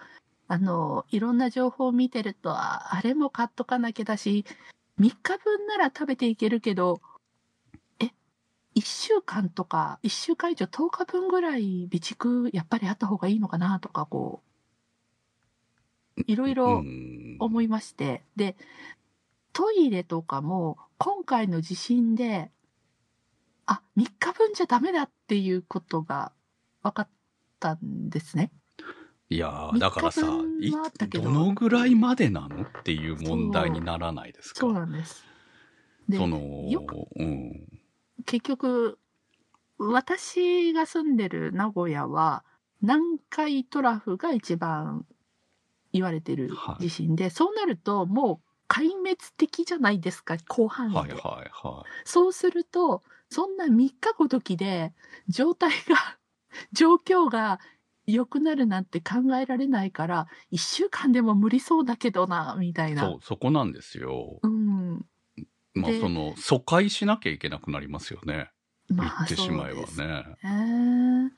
[0.46, 4.44] あの、いろんな情報を見てると、ああれも買っとかなきゃだし、
[4.98, 7.00] 3日分なら食べていけるけど、
[8.00, 8.10] え、
[8.74, 16.70] 1週間とか、1週間以上10日分ぐらい備蓄、やっぱりあった方がいいのかなとか、こう、いろいい。
[16.78, 16.86] ろ、
[17.38, 18.56] うん思いましてで
[19.54, 22.50] トイレとかも今回の地震で
[23.66, 26.32] あ3日分じゃダメだっていうことが
[26.82, 27.08] 分かっ
[27.60, 28.50] たんですね。
[29.30, 31.20] いやーだからさど。
[31.22, 34.60] どのぐらいまでなのっていう問題にならないですか？
[34.60, 35.24] そうなんです。
[36.08, 37.66] でそのうん。
[38.26, 38.98] 結局
[39.78, 42.44] 私が住んでる名古屋は
[42.80, 45.06] 南海トラフが一番
[45.92, 50.98] 言われてる地震で、そうなるともう壊滅的じゃないですか広範囲で。
[50.98, 51.18] はいはい
[51.52, 51.90] はい。
[52.04, 54.92] そうすると、そんな3日ごときで
[55.28, 56.18] 状態が、
[56.72, 57.60] 状況が
[58.06, 63.02] 良くなるなんて考えられないから、1週間でも無理そうだけどな、みたいな。
[63.02, 64.98] そうそこなんですようん。
[64.98, 65.04] で
[65.74, 68.50] まあその疎開しなきゃいけなくなりますよね
[68.88, 71.32] 言まあ、ってしまえばねね。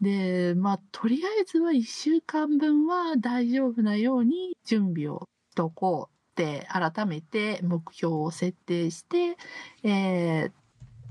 [0.00, 9.36] で、まあ、とりあえずは1週間分は大丈夫なように準備をしとこうって、改めて目標を設定して、
[9.84, 10.52] えー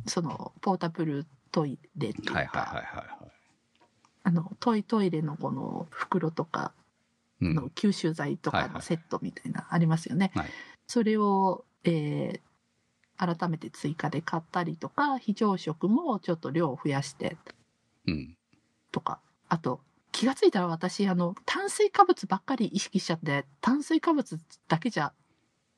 [0.08, 3.21] その、ポータブルトイレっていうか、はいはいはいはいはい
[4.24, 6.74] あの、トイトイレのこの袋とか
[7.42, 10.32] うんの吸収剤とかのセットみたいなありますよね。
[10.36, 10.50] はい
[10.88, 12.42] それを、えー
[13.18, 17.38] 改めて追加で買ったりとか、非常食もちょっと量を増やして
[18.08, 18.36] うん
[18.92, 19.80] とか、あと、
[20.12, 25.14] 気がついたら私、あの、炭水化物ばっかり意識しちゃって、炭水化物だけじゃ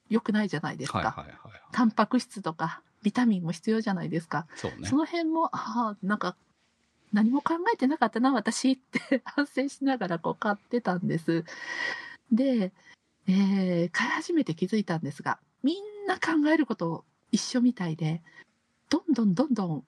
[0.10, 0.99] 良くないじゃないですか。
[0.99, 1.62] はいはいはい。
[1.73, 4.47] タンパク質とか、ビタミンも必要じゃないですか。
[4.56, 4.95] そうねそ。
[4.95, 6.38] の辺も、ああ、なんか、
[7.13, 11.45] 何も考えてなかったな、私って 反省しながらこう買ってたんです。
[12.32, 12.73] で、
[13.28, 18.21] えー買い始めて気づいたんですが、みんな考えること一緒みたいで、
[18.89, 19.84] どんどんどんどん、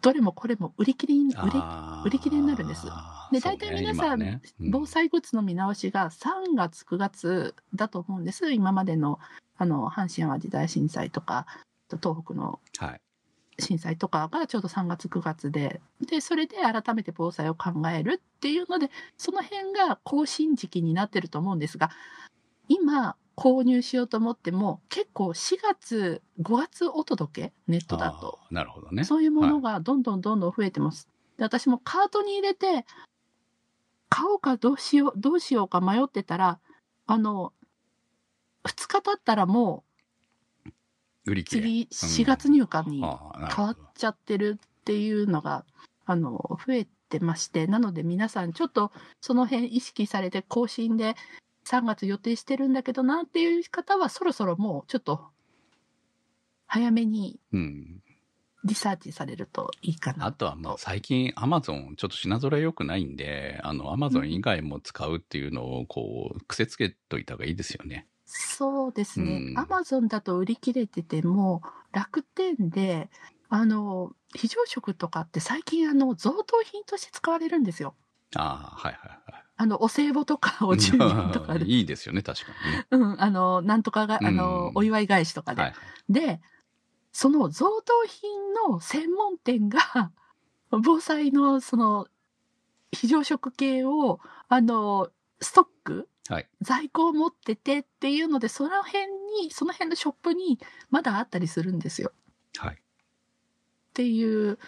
[0.00, 1.58] どれもこれも売り切れに、売り
[2.06, 2.86] 売り切れになるんです
[3.32, 8.50] で、大体皆さん、今ねうん防災グッズの見直しが3月、9月だと思うんです。
[8.52, 9.18] 今までの、
[9.56, 11.46] あの、阪神淡路大震災とか、
[11.88, 13.00] 東北のはい。
[13.58, 21.90] 震災とかがちょうど3月9月ででそれで改めて防災を考えるっていうのでその辺が更新時期になってると思うんですが
[22.68, 29.04] 今購入しようと思っても結構4月5月お届けネットだとなるほどね。
[29.04, 31.08] そういうものがどんどんどんどん増えてます。
[31.36, 32.84] で私もカートに入れて
[34.08, 36.58] 買おうかどうしようどうしようか迷ってたら
[37.06, 37.52] あの
[38.64, 39.87] 2日経ったらもう
[41.28, 41.62] 売り切れ。
[41.62, 41.88] 次
[42.22, 45.64] 4月入荷に変わっちゃってるっていうのが、
[46.06, 51.14] あの、増えてまして、なので皆さんちょっとその辺意識されて更新で
[51.66, 55.28] 3月予定してるんだけどなっていう方はそろそろもうちょっと
[56.66, 58.02] 早めにうん。
[58.64, 60.26] リサーチされるといいかな。
[60.26, 68.06] あとはもう最近アマゾンちょっと品揃え良くないんで、あのアマゾン以外も使うっていうのをこう癖つけといた方がいいですよね。
[68.30, 69.54] そうですねう。
[69.54, 71.62] んアマゾンだと売り切れてても
[71.92, 73.08] 楽天で、
[73.48, 77.94] あの、非常食とかって最近あの贈答品として使われるんですよ。
[78.36, 79.44] ああ、はいはいはい。
[79.56, 82.86] あの、お歳暮とかお中元とかでいいですよね、確かにね。
[82.92, 85.62] うん、あの、なんとかが、あうん、のお祝い返しとかで。
[85.62, 85.74] はい。
[86.10, 86.40] で、
[87.12, 90.12] その贈答品の専門店が、
[90.70, 92.06] 防災のその、
[92.92, 95.10] 非常食系を、あの、
[95.40, 99.06] ストック、はい在庫を持っててっていうので、その辺
[99.42, 100.58] に、その辺のショップに
[100.90, 102.12] まだあったりするんですよ。
[102.58, 102.74] はい。
[102.74, 102.78] っ
[103.94, 104.58] ていう、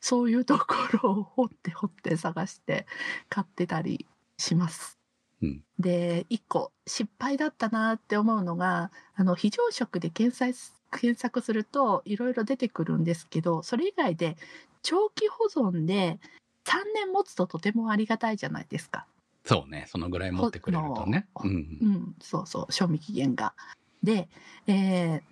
[0.00, 0.64] そういうとこ
[1.02, 2.86] ろを掘って掘って探して
[3.28, 4.06] 買ってたり
[4.38, 4.98] します。
[5.42, 14.36] うんで、一個失敗だったなって思うのが、あの、非常食で検索す検索するといろいろ出てくるんですけど、それ以外で
[14.82, 16.20] 長期保存で
[16.64, 19.06] 3年持つととてもありがたいじゃないですか。
[19.44, 21.26] そうね、そのぐらい持ってくれるとね。
[21.34, 21.84] ほうんう。
[21.86, 23.54] ん、そうそう、賞味期限が。
[24.02, 24.28] で、
[24.66, 25.22] えー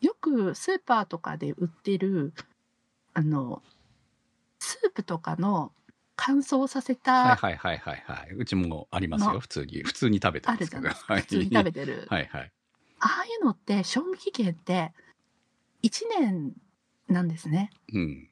[0.00, 2.32] よくスーパーとかで売ってる、
[3.14, 3.62] あの、
[4.60, 5.72] スープとかの
[6.14, 8.34] 乾燥させはいた、はいはいはいはい。
[8.36, 9.82] うちもありますのよ、普通に。
[9.82, 10.88] 普通に食べてあますけど。
[10.88, 12.06] 普通に食べてる。
[12.08, 12.52] はいはい。
[13.00, 14.92] ああいうのって、賞味期限って、
[15.82, 16.52] 1年
[17.08, 17.70] なんですね。
[17.92, 18.27] うん。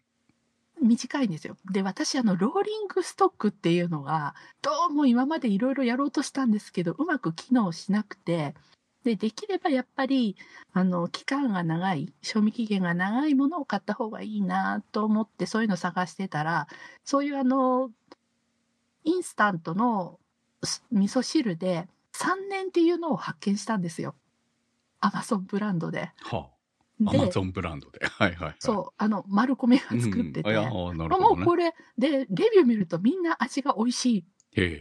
[0.87, 1.57] 短いんですよ。
[1.71, 8.55] で、私、あの、ローリングストックっていうのが、どうも今までいろいろやろうとしたんですけど、うまく機能しなくて、
[9.05, 10.37] で、できればやっぱり、
[10.73, 16.67] あの、期間が長い、賞味期限が長いものを買った方がいいなと思って、そういうの探してたら、
[17.05, 17.91] そういうあの、
[19.05, 20.19] インスタントの
[20.91, 24.17] 味噌汁で3年っていうのを発見したんですよ。
[25.01, 26.11] アマゾンブランドで。
[26.23, 26.56] はあ。
[27.01, 28.01] アマで、ゾンブランドで。
[28.07, 28.57] はいはいはい。
[28.59, 30.51] そう、あの、マルコメが作ってて。
[30.51, 31.37] うん、あーなるあほどね。
[31.37, 34.81] もうこれでレビュー見るとみんな味が美味しいへ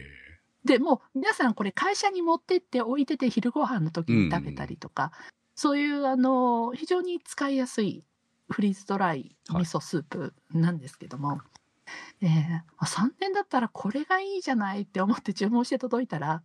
[0.64, 5.12] でもう皆さんこれ会社に持ってって置いてて昼ご飯の時に食べたりとか、
[5.54, 8.04] そういうあの非常に使いやすい
[8.50, 11.40] フリーズドライ味噌スープなんですけども、
[12.20, 16.42] えーあ3年だったらこれがいいじゃないって思って注文して届いたら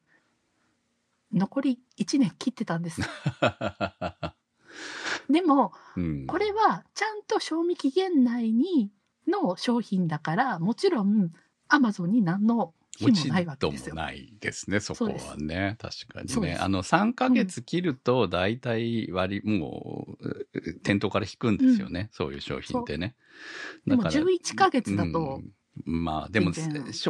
[1.33, 3.01] 残り1年切ってたんです
[5.31, 6.27] でもうん。
[6.27, 8.91] これはちゃんと賞味期限内に
[9.27, 11.31] の商品だからもちろん
[11.67, 13.95] アマゾンに何のもないわけ度ですよ。
[13.95, 15.77] もないですね、そこはね。
[15.79, 16.57] 確かにね。
[16.59, 20.47] あの、3ヶ月切ると、大体割り、もう、う
[20.83, 22.09] 店頭から引くんですよね。
[22.11, 23.15] そういう商品ってね。
[23.87, 25.51] でもだから11ヶ月だと、うん
[25.85, 26.51] まあでも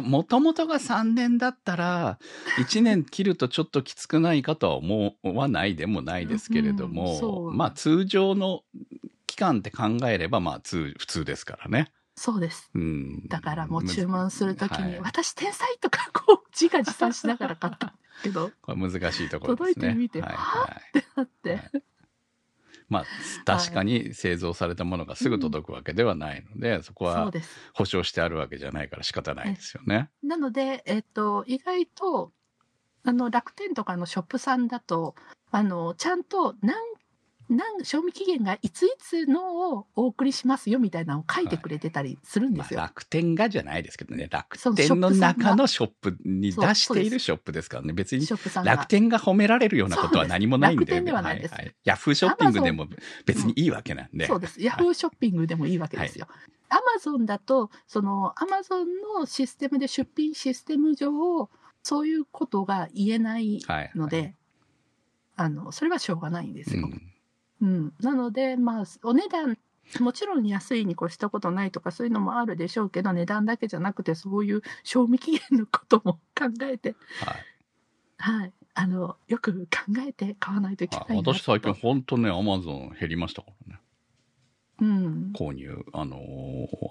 [0.02, 2.18] もともとが3年だったら
[2.58, 7.52] 1年切るとちょっときつくないかとは思わないでもないですけれどうんも、そう。
[7.52, 8.62] まあ通常の
[9.26, 11.92] 期間って考えればまあ通普通ですからね。
[12.14, 12.70] そうです。
[12.74, 15.00] うん、だからもう注文するときに、はい。
[15.00, 19.86] 私天才とかこう自画自賛しながら買ったけど、 これ難しいところですね。
[19.86, 21.82] 届いてみてはいははいあって、はい
[22.92, 23.04] まあ
[23.44, 27.56] 確かに製造されたものがすぐ届くわけではないので、そこはそうです。
[27.74, 30.10] 保証してあるわけじゃないから仕方ないですよね。
[30.22, 32.32] なので、えっと、意外と、
[33.04, 35.14] あの、楽天とかのショップさんだと、
[35.50, 36.76] あの、ちゃんと何、
[37.52, 42.78] なん賞味期限がいついつのをお送りしますよみたいなのを書いてくれてたりするんですよ。
[42.78, 48.26] まあ、楽天がじゃないですけどね、楽天の中のショップに出しているショップですからね、別に。
[48.64, 50.86] 楽天が褒められるようなことは何もないんで。
[50.86, 52.86] 楽天ではないですはいはいヤフーショッピングでも
[53.26, 54.26] 別にいいわけなんで。
[54.26, 54.62] そうです。
[54.62, 56.26] ヤフーショッピングでもいいわけですよ。
[56.68, 58.86] アマゾンだと、そのアマゾン
[59.18, 61.50] のシステムで出品システム上、
[61.82, 63.90] そういうことが言えないはい。
[63.94, 64.34] ので、
[65.36, 66.86] あの、それはしょうがないんですよ。
[66.86, 67.11] うん。
[67.62, 67.92] うん。
[68.00, 69.56] なので、まあ、お値段、
[70.00, 78.40] もちろん安いに越したことないとかそういうのもあるでしょうけど、値段だけじゃなくてそういう賞味期限のことも考えて、はい。
[78.40, 78.52] はい。
[78.74, 79.68] あの、よく考
[80.06, 81.16] えて買わないといけない。
[81.16, 83.80] 私最近本当ね、アマゾン減りましたからね。
[84.80, 85.32] うん。
[85.34, 85.84] 購入。
[85.92, 86.18] あの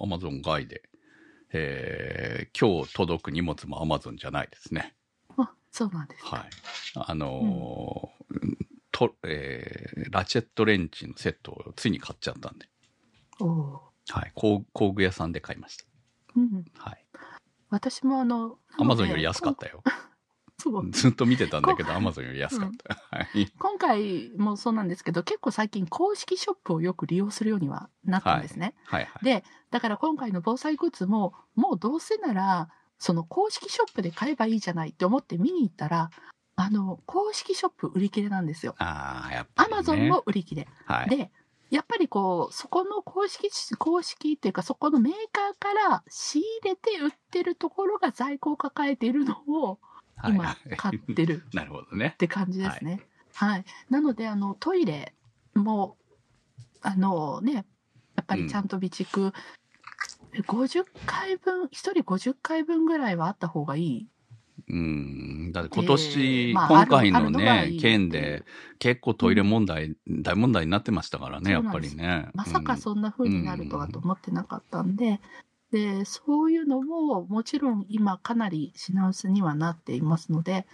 [0.02, 0.84] アマゾン外で。
[1.54, 4.96] えー今日届く荷物もアマゾンじゃないですね。
[5.38, 6.38] あ、そうなんですか。
[6.38, 6.50] はい。
[6.96, 8.71] あのー
[9.10, 12.68] と、えーラチェットレンチのセットをついに買っちゃったんで。
[13.40, 14.32] おおはい。
[14.36, 15.86] 工工具屋さんで買いました。
[16.36, 16.42] ー。
[16.42, 16.66] うん。
[16.78, 17.06] はい。
[17.70, 19.84] 私もあの、アマゾンより安かったよ。
[20.92, 23.18] ずっと見てたんだけど、アマゾンより安かった。
[23.18, 23.48] はい。
[23.58, 28.76] 今回もそうなんですけど、結構最近公式ショップをよく利用するようにはなったんですね。
[28.86, 29.26] はいはい。
[29.26, 36.12] で、だから今回の防災グッズも、もうどうせなら、その公式ショップで買えばいいじゃないって思って見に行ったら、
[36.56, 38.76] あの、公式ショップ売り切れなんですよ。
[38.78, 39.68] ああ、やっぱア。
[39.68, 40.68] マゾンも売り切れ。
[40.86, 41.10] はい。
[41.10, 41.32] で、
[41.70, 49.80] やっぱりこう、そこの公式、公式っていうか、そこのメーカーから仕入れて売ってるところが在庫を抱えているのを
[50.18, 52.18] はい今買ってるなるほどねっ。
[52.18, 53.00] て感じですね。
[53.34, 53.66] はい。
[53.90, 55.14] なので、あの、トイレ
[55.56, 55.98] も、
[56.82, 57.62] あのね、や
[58.22, 59.34] っぱりちゃんと備蓄、
[60.48, 64.08] 50回分、1人50回分ぐらいはあった方がいい。
[64.72, 65.52] うん。
[65.52, 68.44] だって今年、今回のね、い件で、
[68.80, 72.30] 結構トイレ問題、大問題になってましたからね、やっぱりね。
[72.34, 75.20] まさかそんな風になるとはと思ってなかったんで、
[75.72, 80.66] で、そういうのももちろん今かなり品薄にはなっていますので、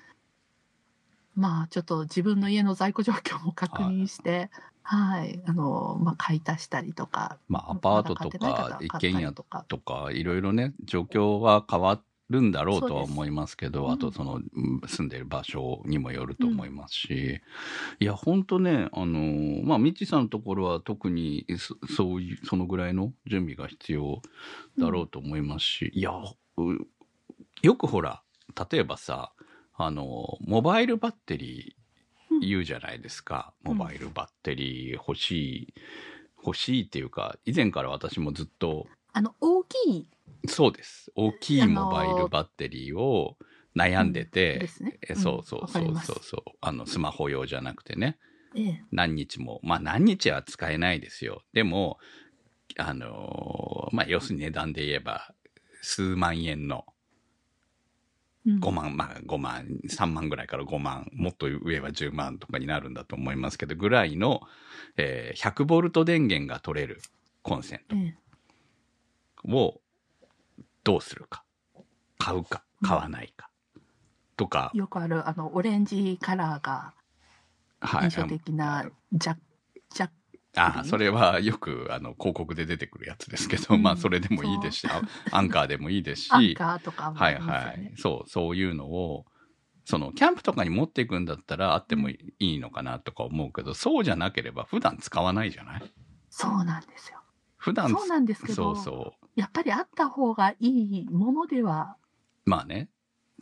[1.36, 4.50] まあちょっと自分の家の在庫状況も確認して、
[4.84, 9.66] はい、あの、まあ買い足したりとか、まあ、アパートとか一軒家りとか。
[9.68, 14.08] とか、いろいろね、状況は変わるんだろうとは思いますけど、そうです。
[14.08, 14.82] あとその、うん。
[14.88, 17.42] 住んでる場所にもよると思いますし、
[18.00, 24.22] いや、本当ね、あの、まあ、みちさんのところは特にそ、そういう、そのぐらいの準備が必要
[24.78, 26.88] だろうと思いますし、いや、う
[27.62, 28.22] よくほら、
[28.72, 29.32] 例えばさ、
[29.76, 33.54] あの、モバイルバッテリー言うじゃないですか。
[33.64, 33.78] うん。
[33.78, 35.74] モバイルバッテリー欲しい、
[36.44, 40.08] 欲しいっていうか、以前から私もずっと、あの、大きい
[40.48, 41.12] そうです。
[41.16, 43.38] 大きいモバイルバッテリーを
[43.76, 44.98] 悩んでて、ですね。
[45.08, 48.18] えそうそうそうそうそう、あの、スマホ用じゃなくてね、
[48.56, 48.88] ええ。
[48.92, 51.44] 何日も、まあ何日は使えないですよ。
[51.54, 52.00] でも、
[52.78, 55.34] あのーまあ要するに値段で言えば、
[55.82, 56.86] 数万円の
[58.46, 64.42] うん5万、まあ5万、3万ぐらいから5万、もっと上は10万とかになるんだと思いますけど、ぐらいの、
[64.98, 67.02] えー100ボルト電源が取れる
[67.44, 68.18] コンセンええ。
[69.42, 69.82] トを
[70.88, 71.44] どうするか。
[72.18, 73.50] 買うか、買わないか。
[74.38, 76.94] とか、よくある、あの、オレンジカラーが
[77.82, 79.38] はい印象的な、ジャッ、
[79.94, 80.10] ジャッ
[80.56, 87.92] ああ、それはよくあの広告で出てくるやつですけど、うんまあそれでもいいですし、あアンカーでもいいですし、アンカーとかもはいはい。
[87.98, 89.26] そう、そういうのを、
[89.84, 95.82] そのキャンプとかに持っていくんだったらあってもいいのかなとか思うけど、そうじゃなければ普段使わないじゃない？
[96.30, 97.20] そうなんですよ。
[97.58, 99.27] 普段そうなんですけど、そうそう。
[99.38, 101.96] やっぱりあった方がいいものでは
[102.46, 102.90] まあね。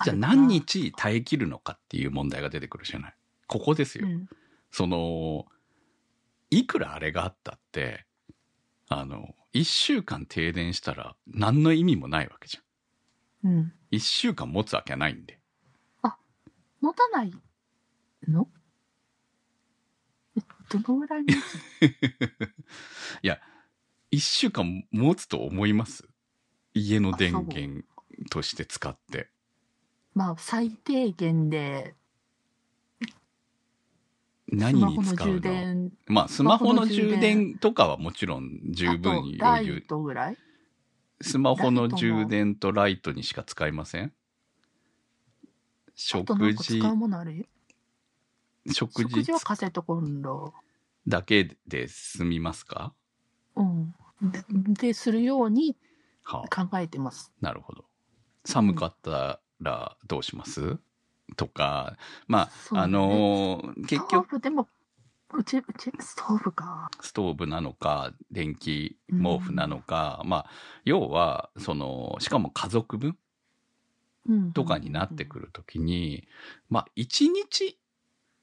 [0.04, 3.16] じゃあ何日耐え切るのかっていう問題が出てくるじゃない。
[3.48, 4.08] ここですよ。
[4.08, 4.30] うん
[4.72, 5.46] その、
[6.50, 8.06] いくらあれがあったって、
[8.90, 13.52] あの、一週間停電したら何の意味もないわけじゃん。
[13.52, 13.74] うん。
[13.90, 15.40] 一週間持つわけはないんで。
[16.82, 17.32] 持たない
[18.28, 18.50] の？
[20.38, 22.50] えどのぐらい持つの？
[23.24, 23.40] いや、
[24.16, 26.08] 一週間持つと思います？
[26.74, 27.86] 家の電源
[28.32, 29.28] として使って。
[30.14, 31.96] まあ、最低限で、
[34.48, 35.40] ス何に使うの？
[35.42, 37.20] 電、まあ、スマホの充充電。
[37.20, 39.82] 電とかはもちろん十あ分と、ライ余裕。
[39.82, 40.38] トぐらい？
[41.20, 44.04] スマホの充電とライトにしか使いません？
[44.06, 44.12] あ
[45.94, 47.04] 食事食
[48.72, 49.24] 食事。
[49.24, 50.54] 事はカセットコンロ。
[51.06, 52.94] だけで済みますか？
[53.58, 53.94] うん。
[54.22, 54.44] で、
[54.90, 55.78] でするように
[56.24, 57.32] はあ、考えてます。
[57.42, 57.86] なるほど。
[58.46, 60.78] 寒かったらどうします？
[61.38, 61.98] とか、
[62.28, 64.68] まあ、ねのー結局、ストーブでも、
[65.34, 66.90] うち、うち、ストーブか。
[67.02, 70.50] ストーブなのか、電気毛布なのか、まあ、
[70.86, 73.18] 要は、その、しかも家族分
[74.28, 74.54] うん。
[74.54, 76.28] とかになってくるときに、
[76.70, 77.80] まあ、一日、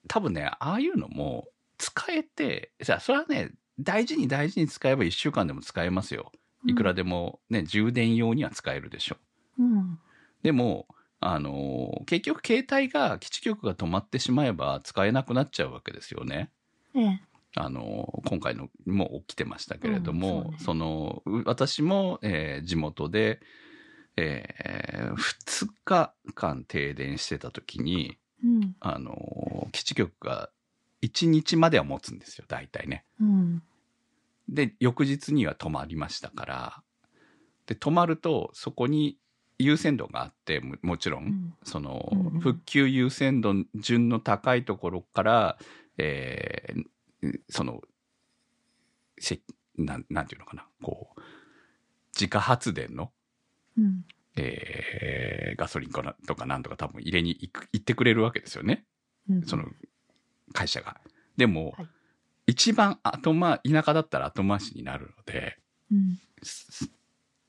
[0.09, 1.49] 多分ね、ああいうのも
[1.79, 6.33] 使えて、じゃあ、それはね、大事に大事に使えば一週間でも使えますよ。
[6.67, 9.17] いくらでもね、充電用には使えるでしょ。
[9.59, 9.99] うん。
[10.43, 10.87] でも、
[11.21, 16.51] あのー結局携帯が基地局が止まってしまえば使えなくなっちゃうわけですよね。
[16.95, 17.21] ええ。
[17.57, 23.41] あのー今回のも起きてましたけれども、うんそうねその、う私も、えー地元で、
[24.17, 28.77] え2日間停電してた時に、うん。
[28.81, 30.51] あのー基地局が
[31.03, 33.05] 1日までは持つんですよ、大体ね。
[33.21, 33.63] うん。
[34.49, 36.83] で、翌日には止まりましたから、
[37.67, 39.19] で、止まると、そこに
[39.59, 45.59] 優先度があって、ももちろん、うんその、復旧優先度順の高いところから、
[45.99, 46.87] えー
[47.49, 47.81] その、
[49.19, 49.41] せ
[49.79, 51.21] なん、なんていうのかな、こう、
[52.15, 53.13] 自家発電の、
[53.79, 54.05] うん。
[54.37, 58.87] えーガソリンかなとかなんとか多分入れに行ってくれるわけですよね。
[59.29, 59.43] うん。
[59.47, 59.65] その、
[60.53, 61.01] 会社が。
[61.37, 61.89] でも、はい
[62.47, 65.59] 一番後回、田舎だったら後回しになるので、
[65.91, 66.19] うん。
[66.43, 66.91] す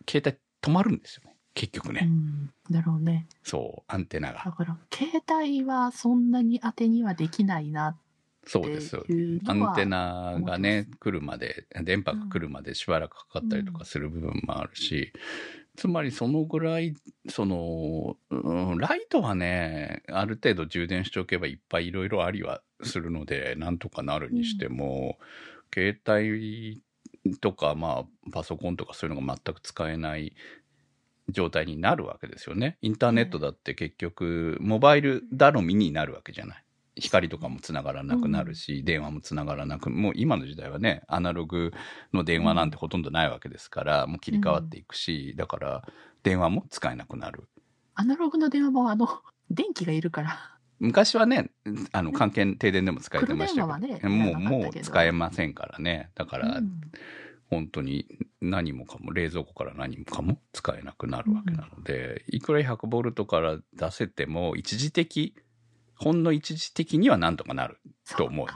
[0.08, 1.36] 携帯止まるんですよね。
[1.56, 2.02] 結局うね。
[2.02, 2.52] ん。
[2.70, 3.28] だろうね。
[3.44, 4.52] そう、アンテナだが。
[4.52, 8.00] から、携帯はそんなに当てにはできないなって
[8.46, 8.98] そうです。
[9.48, 15.14] アンテナがね思、来るまで、電波が来るまでしばらくかかったりとかする部分もあるし、
[15.76, 16.94] つまりそのぐらい、
[17.30, 25.18] その、うんライトはね、ある程度充電しておけばいっぱいいろいろありはするので、なんとかなるにしても、
[25.74, 26.84] 携帯
[27.42, 30.36] とか、まあ、パソコンとかそういうのが全く使えない
[31.30, 32.78] 状態になるわけですよね。
[32.82, 36.63] インターネットだって結局、モバイル頼みになるわけじゃない。
[36.96, 41.72] 光とかもつながらなくなるし、電話もつながらなく、もう今の時代はね、アナログ
[42.14, 45.84] の電話なんてほとんどないわけですから、もう切り替わっていくし、だから
[46.24, 47.50] 電話も使えなくなる。
[47.96, 49.08] アナログの電話もあの、
[49.50, 50.58] 電気がいるから。
[50.80, 51.52] 昔はね、
[51.92, 56.12] あの、関係、停電でも使えてましたけど、ねもう、もう使えませんからね。
[56.16, 56.82] だから、うん
[57.54, 58.08] 本当に
[58.42, 65.36] 何もかも、冷蔵庫から何もかも使えなくなるわけなので、いくら100ボルトから出せても、一時的、
[66.04, 67.80] ほんの一時的にはなんとかなる
[68.18, 68.48] と思う。
[68.48, 68.56] か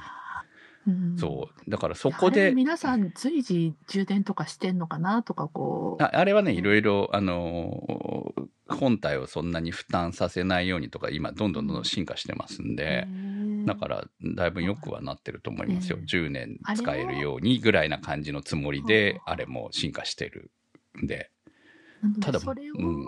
[0.87, 1.69] うんそう。
[1.69, 6.03] だからそこで、皆さん随時充電とかしてんのかなとかこう。
[6.03, 13.07] ああれはね、いろいろ、あのー本体をそんなに負担させないようにとか、今、どんどんどんどん進化してますんで、
[13.65, 16.01] だから、だいぶ良くはなってると思いますよえ。
[16.01, 20.51] え10年使えるようにぐらいな感じのつもりで、あれも進化してる
[21.01, 21.31] んで。
[22.21, 23.05] ただそれをうん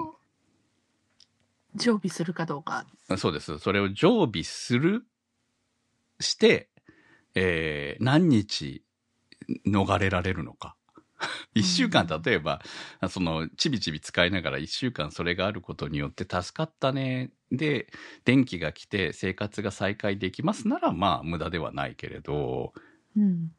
[1.80, 2.86] 常備するかどうか。
[3.18, 3.58] そうです。
[3.60, 5.06] それを常備する、
[6.20, 6.70] して、
[7.36, 8.84] えー何日
[9.66, 10.76] 逃れられるのか。
[11.54, 12.62] 一週間、例えば、
[13.10, 17.32] その、ちびちび使いながら一週間それがあることによって助かったね。
[17.52, 17.92] で、
[18.24, 22.74] 電気が来て生活が再開できますなら、まあ、無駄ではないけれど、
[23.18, 23.52] うん。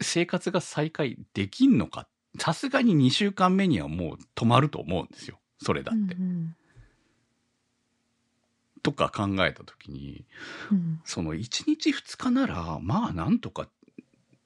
[0.00, 2.08] 生活が再開できんのか。
[2.38, 5.40] さすがに2週間目にはもう止まると思うんですよ。
[5.58, 6.14] それだって。
[6.14, 6.56] うん
[8.86, 10.24] とか考えたときに、
[10.70, 11.00] うん。
[11.04, 13.68] その1日2日なら、まあなんとか、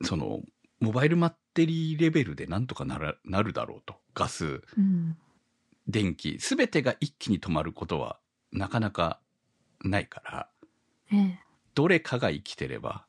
[0.02, 0.40] その、
[0.80, 3.96] モバイルバッテリーレベルでなんとかならなるだろうと。
[4.14, 5.18] ガス、うん。
[5.86, 8.18] 電気、すべてが一気に止まることは
[8.50, 9.20] なかなか
[9.84, 10.48] ないから、
[11.12, 11.38] ええ。
[11.74, 13.04] どれかが生きてれば、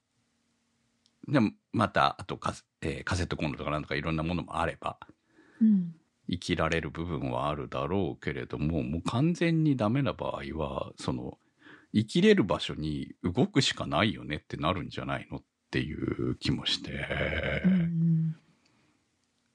[1.29, 4.97] でもまた、あとカ,、えーカセットコンロとかなんとかいろんなものもあれば、
[5.61, 5.95] うん
[6.29, 11.37] 生きられる部分はあるだろうけれども、もう完全にダメな場合は、その、
[11.93, 15.41] 生きれる場所に動くしかないよねってなるんじゃないのっ
[15.71, 16.91] ていう気もして、
[17.65, 18.35] うん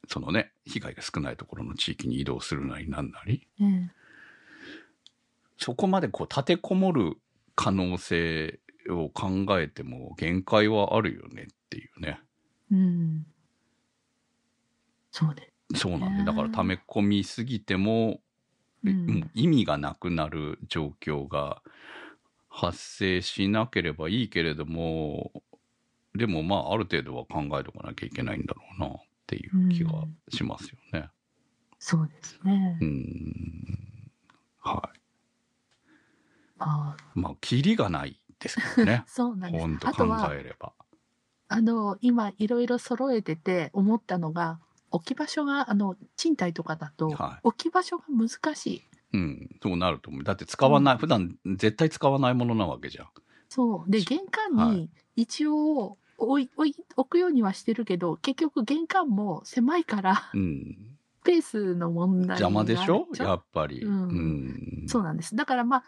[0.08, 3.90] そのね、被害が少ないところの地域に移動するなりなんなり、ええ
[5.58, 7.16] そこまでこう立てこもる
[7.54, 8.60] 可能性
[8.90, 12.20] を考えても限界はあるよねっていうね。
[12.70, 13.26] うん。
[15.10, 18.20] そうでそうなんで、ねだから溜め込みすぎても、
[18.84, 18.90] す。
[18.90, 21.62] うもうん意味がなくなる状況が
[22.48, 25.32] 発生しなければいいけれども、
[26.14, 29.90] でもまあある程度は考えとかなきゃいけないんだろうなっていう気が
[30.28, 31.10] しますよね。
[31.78, 32.84] そうですねう。
[32.84, 34.10] ん。
[34.60, 35.00] はい。
[36.58, 39.04] ああまあ、キリがないですけどね。
[39.08, 39.62] そうなんです。
[39.62, 40.72] 本当考あとはえれば。
[41.48, 44.58] あの今いろいろ揃えてて思ったのが
[44.90, 48.82] 置き場所があの賃貸とかだとはい置き場所が難しい。
[49.12, 49.48] うん。
[49.62, 50.24] そうなると思う。
[50.24, 53.08] だって使わない、普段絶対使わないものなわけじゃん。
[53.48, 60.76] そうで玄関はに一応置い置い置くようにはしてるけど結局玄関も狭いからうん。
[61.22, 63.08] スペースの問題が邪魔でしょ？
[63.18, 63.82] やっぱり。
[63.82, 64.84] うんうん。
[64.88, 65.84] そうなんですだからまあ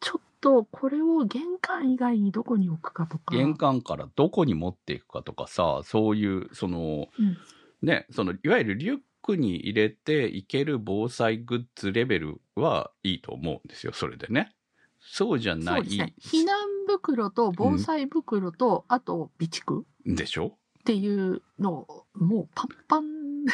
[0.00, 7.36] ちょっとこれを玄関以外にどこに置くかとか玄関からどこに持っていくかとかさ、そういう、その、うん
[7.82, 14.54] ね、その、いわゆるリュックに入れていける防災グッズレベルはいいと思うんですよ、それでね。
[15.00, 16.14] そうじゃないね。
[16.20, 16.56] 避難
[16.86, 20.56] 袋と防災袋と、あと備蓄でしょ？
[20.80, 23.04] っていうのをもうパンパン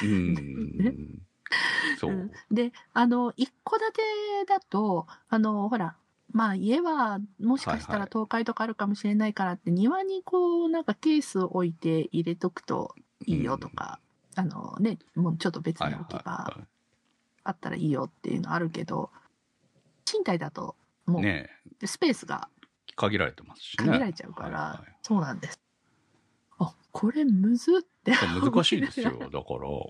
[0.02, 1.22] うん。
[1.98, 2.10] そう。
[2.10, 2.30] うん。
[2.50, 4.02] であの一戸建て
[4.46, 5.96] だとあのほら
[6.32, 8.08] まあ家はもしかしたはいはい。
[8.08, 12.94] ら倒壊とかあるかもしれないからって、庭にこうなんかケースを置いて入れとくと
[13.26, 14.00] いいよとか、
[14.38, 19.10] あのねもうちょっと別はいはいに置きあったらいいよっていうのあるけど
[20.04, 20.76] 賃貸だと
[21.06, 21.22] もい。
[21.22, 21.50] うね
[21.84, 22.48] スペースが
[22.94, 23.84] 限られてますしね。
[23.84, 25.60] 限られちゃうから、はいはいそうなんです。
[26.58, 29.10] あこれむずって難しいですよ。
[29.10, 29.40] だから、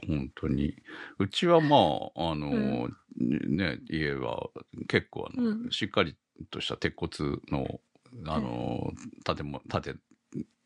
[0.07, 0.76] 本当に。
[1.18, 1.76] うちはま
[2.14, 4.51] あ、あの、ね、家は
[4.86, 6.16] 結構あの、うんしっかり
[6.51, 7.80] とした鉄骨の、
[8.26, 8.92] あの、
[9.24, 9.94] 建物、建て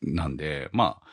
[0.03, 1.07] なんで、まあ、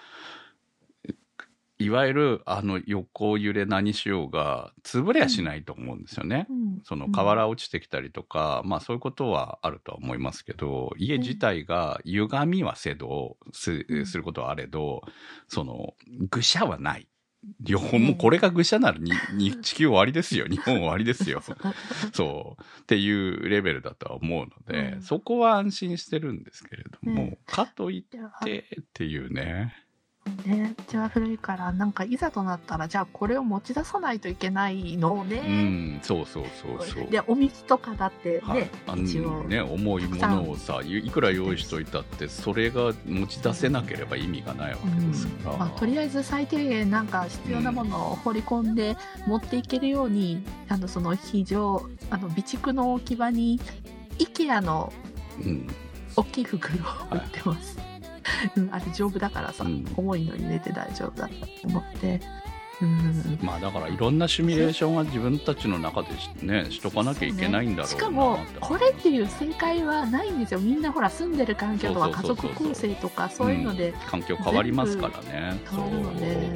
[1.81, 6.45] いわゆるあの横揺れ何しようが潰れやしないと思うんですよね。
[6.49, 15.01] うんその瓦落ちてきたりとか、まあそういうことはあるとは思いますけど、家自体が歪みはせど、することはあれど、
[15.47, 15.93] その、
[16.29, 17.07] ぐしゃはない。
[17.65, 20.45] 日本もこれがぐしゃならに、に地球終わりですよ。
[20.47, 21.41] 日本終わりですよ。
[22.13, 22.81] そう。
[22.81, 28.17] っていうレベルだとは思うので、うんそこは安心してるんですけれども、ねかといって
[28.81, 29.75] っていうね。
[30.45, 35.13] ね、うちは古いからなんかいざとなったらじゃあこれを持ち出さないといけないの？
[35.13, 37.09] をうね、ん、そうそうそうそう。
[37.09, 39.43] でお水とかだってね、は一応。
[39.43, 48.95] ね、重いものをさいいくら用意しといたってそれが持ち出せなければ意味がないわけですから、まあ、とりあえず最低限なんか必要なものを放り込んで
[49.27, 53.59] 持っていけるように、あのその非常あの備蓄の置き場に
[54.17, 54.91] IKEA の
[55.39, 55.67] うん、
[56.17, 57.77] 大きい袋を売ってます、
[58.55, 59.85] うん、あれ丈夫だからさ、うん。
[59.95, 61.33] 重いの入れて大丈夫だと
[61.65, 62.19] 思って。
[62.81, 63.39] うん。
[63.41, 70.59] まあだからいろんなシミュレーションは自分たちの中でしねしとかなきゃいけないんだろうなしかもこれっていう正解はないんですよ。
[70.59, 72.51] みんなほら住んでる環境とか家そうそうそうそう。
[72.53, 75.59] 族構成とかそういうので環境変わりますからね。
[75.69, 76.49] 変わるので。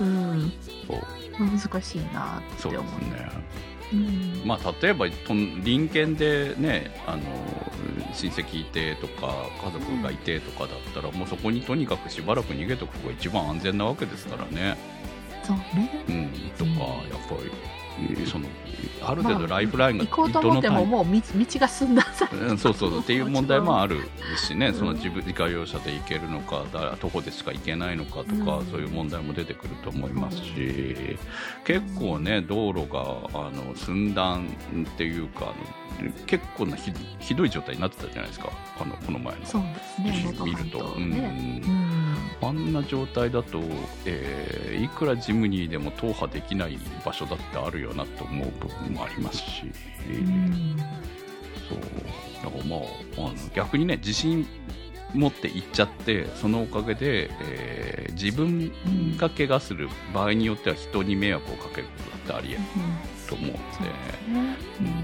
[0.00, 0.04] う。
[0.04, 0.52] ん。
[0.86, 1.22] そう。
[1.38, 3.30] 難しいなってそうで思うすね
[3.92, 4.42] うん。
[4.44, 7.22] まあ例えば隣県でねあの
[8.14, 14.76] 親戚いてとか家族がいてとかだったら、もうそこにとにかくしばらく逃げとく方が一番安全なわけですからね。
[15.42, 16.04] そうね。
[16.08, 16.70] うん、とか、うん。
[16.70, 16.78] やっ
[17.28, 17.50] ぱり、
[18.26, 18.46] その、
[19.02, 22.02] ある程度ライフラインが行こうと思ってももう道道が済んだ
[22.56, 23.00] そうそう。
[23.00, 24.74] っていう 問題もあるしね、うん。
[24.74, 28.66] その自分自家用車で行けるのかだ徒歩でしか行けないのかとか、うん。
[28.66, 31.16] そういう問題も出てくると思いますし、
[31.64, 33.00] 結構ね道路が
[33.34, 34.46] あの寸断
[34.82, 35.52] っていうか
[36.26, 38.50] 結構なひひどい状態になってたじゃないですか。
[38.80, 39.40] あのこの前の。
[39.60, 39.82] ね。
[40.44, 40.78] 見ると。
[40.98, 41.62] ね。
[41.66, 42.01] うん
[42.40, 43.60] あんな状態だと、
[44.04, 49.64] えーいくらジムニーでも踏破できない場所だってあるよなと思う部分もありますし、
[50.08, 50.76] うん。
[51.68, 51.78] そう。
[52.44, 52.80] だからまあ
[53.18, 54.46] あの逆にね自信
[55.14, 58.72] 持って行っちゃってそのおかげで、えー自分
[59.16, 62.60] が怪我する場合によっては人に迷惑をかけることってありえる
[63.28, 63.92] と思うので、そうで
[64.76, 64.96] すね。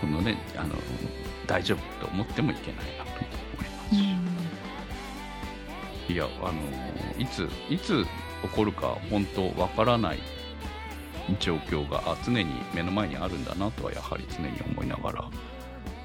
[0.00, 0.10] うん。
[0.10, 0.74] そのねあの
[1.46, 4.00] 大丈夫と思ってもいけないなと思いますし。
[4.00, 4.25] うん
[6.08, 6.60] いや、あの
[7.18, 8.04] いつ、いつ
[8.42, 10.18] 起こるか本当わからない
[11.40, 15.30] 状況があ常に目の前にあるんだなとはやはり常に思いながら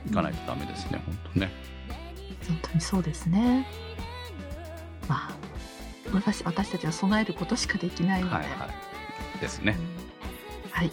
[0.07, 1.51] いかないとダメですね、本当ね。
[2.47, 3.67] 本当にそうですね
[5.07, 5.51] まあ
[6.11, 8.67] 私私たちは備えることしかできないので、はいは
[9.37, 9.39] い。
[9.39, 9.77] ですね。
[10.71, 10.91] はい。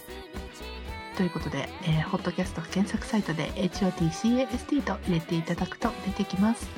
[1.16, 6.68] ということで、えーホットキャスト検索サイトで HOTCAST と入れていただくと出てきます。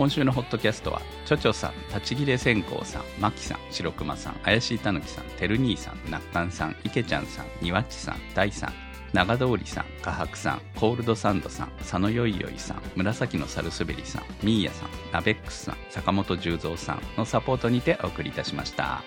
[0.00, 8.72] 今週のホットキャストは、ちょちょさん、立ち切れ線香さん、まきさん、白熊さん、怪しいたぬきさん、てる兄さん、なっかんさん、いけちゃんさん、にわっちさん、大さん、
[9.12, 19.02] 長通りさん、かはくさん、コールドサンドさん、佐野よいよいさん、紫のサルスベリさん、ミーヤさん、ナベックスさん、坂本十三さんのサポートにてお送りいたしました。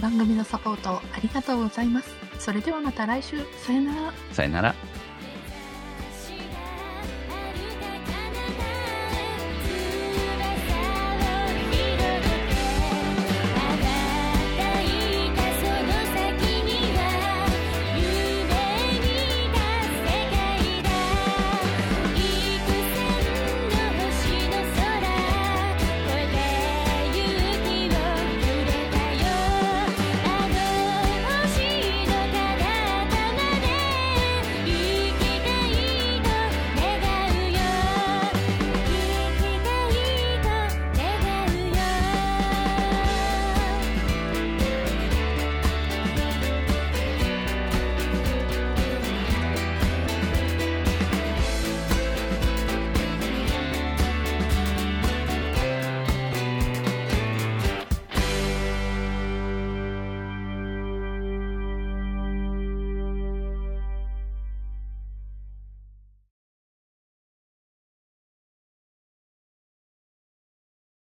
[0.00, 2.14] 番組のサポートありがとうございます。
[2.38, 4.12] それではまた来週、さよなら。
[4.30, 4.74] さよなら。